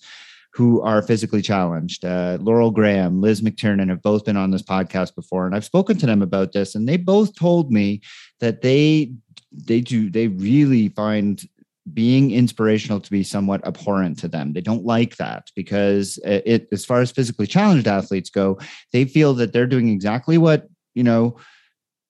[0.53, 2.03] who are physically challenged.
[2.03, 5.99] Uh, Laurel Graham, Liz McTiernan have both been on this podcast before, and I've spoken
[5.99, 8.01] to them about this, and they both told me
[8.41, 9.13] that they
[9.53, 11.47] they do they really find
[11.93, 14.53] being inspirational to be somewhat abhorrent to them.
[14.53, 18.59] They don't like that because it, as far as physically challenged athletes go,
[18.93, 21.37] they feel that they're doing exactly what you know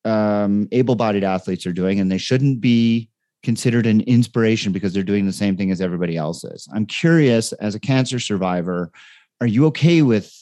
[0.04, 3.10] um, able-bodied athletes are doing, and they shouldn't be
[3.42, 6.68] considered an inspiration because they're doing the same thing as everybody else is.
[6.74, 8.90] I'm curious, as a cancer survivor,
[9.40, 10.32] are you okay with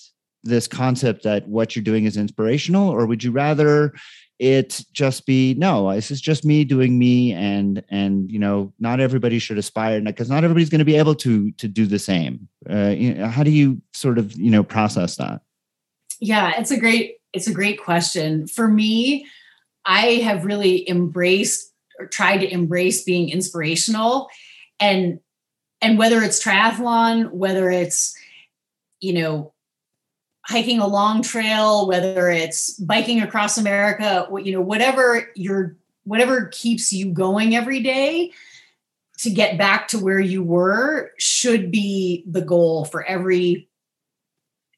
[0.42, 3.94] this concept that what you're doing is inspirational, or would you rather
[4.38, 9.00] it just be no this is just me doing me and and you know not
[9.00, 12.48] everybody should aspire because not everybody's going to be able to to do the same.
[12.68, 15.40] Uh, you know, how do you sort of you know process that?
[16.20, 18.46] Yeah it's a great it's a great question.
[18.46, 19.26] For me
[19.86, 24.28] i have really embraced or tried to embrace being inspirational
[24.80, 25.20] and
[25.80, 28.14] and whether it's triathlon whether it's
[29.00, 29.53] you know
[30.46, 36.92] hiking a long trail whether it's biking across america you know whatever your whatever keeps
[36.92, 38.30] you going every day
[39.18, 43.68] to get back to where you were should be the goal for every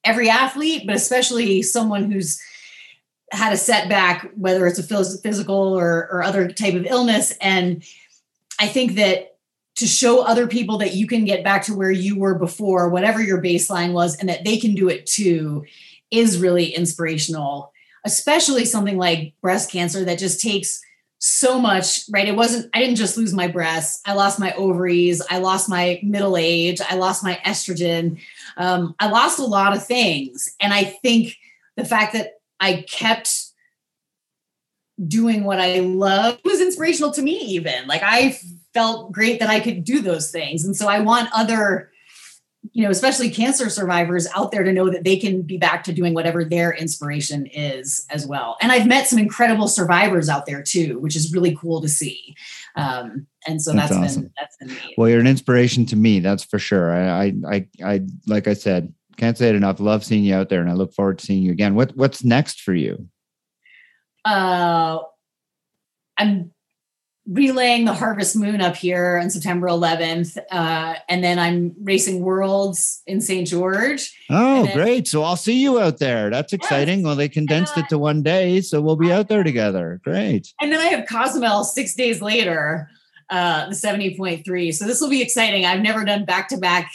[0.04, 2.40] every athlete but especially someone who's
[3.32, 7.32] had a setback, whether it's a physical or, or other type of illness.
[7.40, 7.84] And
[8.60, 9.35] I think that
[9.76, 13.22] to show other people that you can get back to where you were before, whatever
[13.22, 15.64] your baseline was, and that they can do it too,
[16.10, 17.72] is really inspirational,
[18.04, 20.80] especially something like breast cancer that just takes
[21.18, 22.28] so much, right?
[22.28, 26.00] It wasn't, I didn't just lose my breasts, I lost my ovaries, I lost my
[26.02, 28.20] middle age, I lost my estrogen,
[28.56, 30.54] um, I lost a lot of things.
[30.60, 31.36] And I think
[31.76, 33.46] the fact that I kept
[35.04, 36.38] doing what I love.
[36.44, 37.86] Was inspirational to me, even.
[37.86, 38.38] Like I
[38.76, 40.64] felt great that I could do those things.
[40.66, 41.90] And so I want other,
[42.72, 45.92] you know, especially cancer survivors out there to know that they can be back to
[45.94, 48.56] doing whatever their inspiration is as well.
[48.60, 52.34] And I've met some incredible survivors out there too, which is really cool to see.
[52.74, 54.22] Um, and so that's, that's awesome.
[54.24, 54.94] been that's been neat.
[54.98, 56.92] Well, you're an inspiration to me, that's for sure.
[56.92, 59.80] I I I, I like I said, can't say it enough.
[59.80, 61.74] Love seeing you out there, and I look forward to seeing you again.
[61.74, 63.08] What What's next for you?
[64.24, 64.98] Uh,
[66.18, 66.52] I'm
[67.28, 73.02] relaying the Harvest Moon up here on September 11th, uh, and then I'm racing Worlds
[73.06, 73.46] in St.
[73.46, 74.16] George.
[74.30, 75.08] Oh, then, great!
[75.08, 76.30] So I'll see you out there.
[76.30, 77.00] That's exciting.
[77.00, 77.06] Yes.
[77.06, 80.00] Well, they condensed it to one day, so we'll be out there together.
[80.04, 80.52] Great.
[80.60, 82.88] And then I have Cozumel six days later,
[83.30, 84.74] uh, the 70.3.
[84.74, 85.64] So this will be exciting.
[85.64, 86.90] I've never done back to back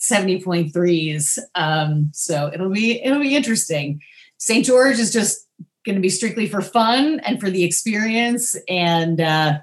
[0.00, 1.38] 70.3s.
[1.54, 4.00] Um, so it'll be it'll be interesting.
[4.38, 4.64] St.
[4.64, 5.46] George is just
[5.86, 9.58] going to be strictly for fun and for the experience, and uh,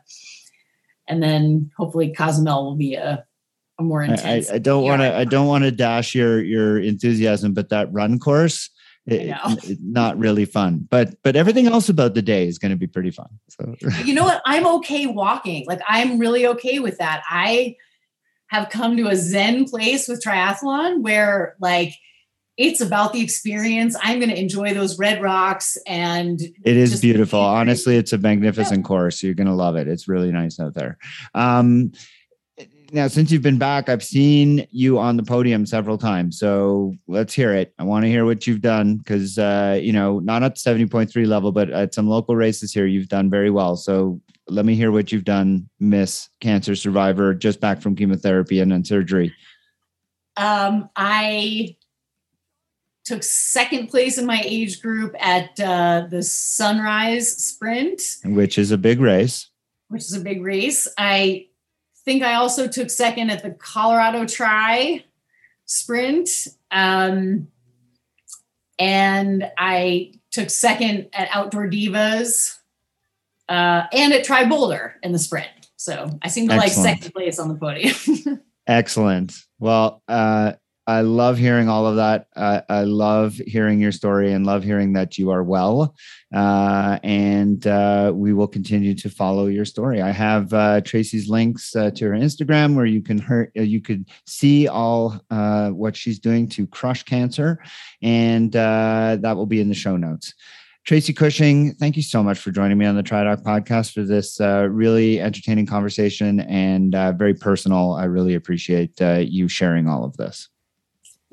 [1.08, 3.24] and then hopefully Cozumel will be a,
[3.78, 4.50] a more intense.
[4.50, 7.92] I, I don't want to I don't want to dash your your enthusiasm, but that
[7.92, 8.70] run course.
[9.06, 9.36] It,
[9.82, 10.88] not really fun.
[10.90, 13.76] But but everything else about the day is going to be pretty fun so.
[14.06, 14.42] You know what?
[14.46, 15.66] I'm okay walking.
[15.68, 17.22] Like i'm really okay with that.
[17.30, 17.76] I
[18.48, 21.94] have come to a zen place with triathlon where like
[22.58, 23.96] it's about the experience.
[24.02, 27.40] I'm going to enjoy those red rocks and it is beautiful.
[27.40, 28.88] Honestly, it's a magnificent yeah.
[28.88, 29.24] course.
[29.24, 29.88] You're going to love it.
[29.88, 30.98] It's really nice out there.
[31.34, 31.94] Um,
[32.92, 36.38] now, since you've been back, I've seen you on the podium several times.
[36.38, 37.74] So let's hear it.
[37.80, 41.26] I want to hear what you've done because, uh, you know, not at the 70.3
[41.26, 43.76] level, but at some local races here, you've done very well.
[43.78, 48.72] So let me hear what you've done, Miss Cancer Survivor, just back from chemotherapy and
[48.72, 49.34] then surgery.
[50.38, 51.76] Um, I
[53.04, 58.78] took second place in my age group at uh, the Sunrise Sprint, which is a
[58.78, 59.50] big race.
[59.90, 60.88] Which is a big race.
[60.98, 61.48] I
[62.06, 65.04] think I also took second at the Colorado Tri
[65.66, 66.30] Sprint.
[66.72, 67.48] Um,
[68.80, 72.58] and I took second at Outdoor Divas
[73.48, 75.48] uh, and at Tri Boulder in the sprint.
[75.76, 76.86] So I seem to Excellent.
[76.86, 78.42] like second place on the podium.
[78.68, 79.38] Excellent.
[79.60, 80.54] Well, uh,
[80.86, 82.28] I love hearing all of that.
[82.36, 85.96] I love hearing your story and love hearing that you are well.
[86.34, 90.02] Uh, and uh, we will continue to follow your story.
[90.02, 93.82] I have uh, Tracy's links uh, to her Instagram where you can her, uh, you
[93.82, 97.64] could see all what she's doing to crush cancer,
[98.02, 100.34] and that will be in the show notes.
[100.86, 104.42] Tracy Cushing, thank you so much for joining me on the TriDoc podcast for this
[104.42, 107.94] uh, really entertaining conversation and uh, very personal.
[107.94, 110.50] I really appreciate uh, you sharing all of this.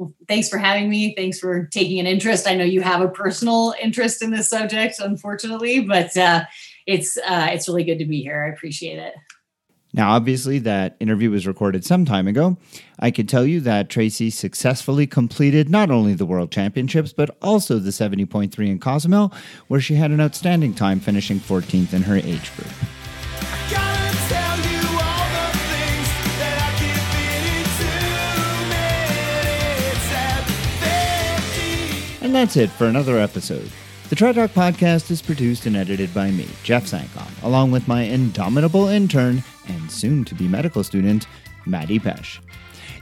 [0.00, 1.14] Well, thanks for having me.
[1.14, 2.48] Thanks for taking an interest.
[2.48, 6.44] I know you have a personal interest in this subject, unfortunately, but uh,
[6.86, 8.42] it's uh, it's really good to be here.
[8.42, 9.12] I appreciate it.
[9.92, 12.56] Now, obviously, that interview was recorded some time ago.
[12.98, 17.78] I can tell you that Tracy successfully completed not only the World Championships, but also
[17.78, 19.34] the 70.3 in Cozumel,
[19.68, 23.89] where she had an outstanding time finishing 14th in her age group.
[32.20, 33.70] And that's it for another episode.
[34.10, 38.88] The TriDoc podcast is produced and edited by me, Jeff Sankoff, along with my indomitable
[38.88, 41.26] intern and soon to be medical student,
[41.64, 42.40] Maddie Pesh.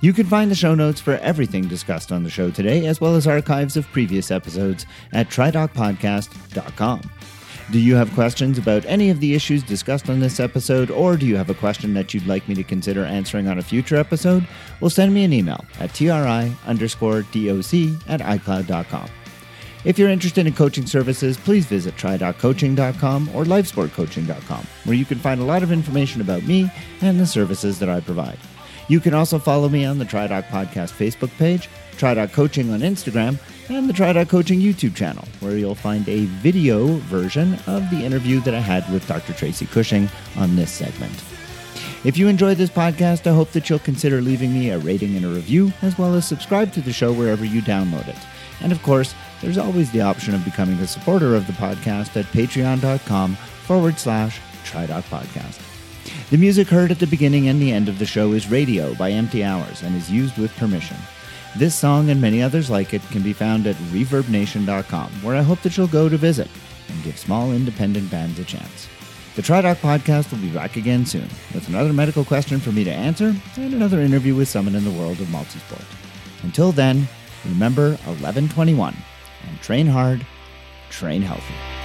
[0.00, 3.16] You can find the show notes for everything discussed on the show today, as well
[3.16, 7.10] as archives of previous episodes at tridocpodcast.com.
[7.70, 11.26] Do you have questions about any of the issues discussed on this episode, or do
[11.26, 14.46] you have a question that you'd like me to consider answering on a future episode?
[14.80, 17.34] Well, send me an email at tri underscore doc
[18.08, 19.10] at icloud.com.
[19.84, 25.40] If you're interested in coaching services, please visit try.coaching.com or lifesportcoaching.com, where you can find
[25.40, 26.70] a lot of information about me
[27.02, 28.38] and the services that I provide.
[28.88, 31.68] You can also follow me on the TriDoc Podcast Facebook page,
[31.98, 33.38] TriDoc Coaching on Instagram,
[33.68, 38.40] and the TriDoc Coaching YouTube channel, where you'll find a video version of the interview
[38.40, 39.32] that I had with Dr.
[39.32, 41.22] Tracy Cushing on this segment.
[42.04, 45.24] If you enjoyed this podcast, I hope that you'll consider leaving me a rating and
[45.24, 48.16] a review, as well as subscribe to the show wherever you download it.
[48.60, 52.24] And of course, there's always the option of becoming a supporter of the podcast at
[52.26, 55.60] patreon.com forward slash TriDoc Podcast.
[56.30, 59.10] The music heard at the beginning and the end of the show is Radio by
[59.10, 60.96] Empty Hours and is used with permission.
[61.56, 65.60] This song and many others like it can be found at ReverbNation.com, where I hope
[65.62, 66.48] that you'll go to visit
[66.88, 68.88] and give small independent bands a chance.
[69.34, 72.92] The TriDoc podcast will be back again soon with another medical question for me to
[72.92, 75.84] answer and another interview with someone in the world of multisport.
[76.42, 77.08] Until then,
[77.44, 78.96] remember 1121
[79.48, 80.26] and train hard,
[80.90, 81.77] train healthy.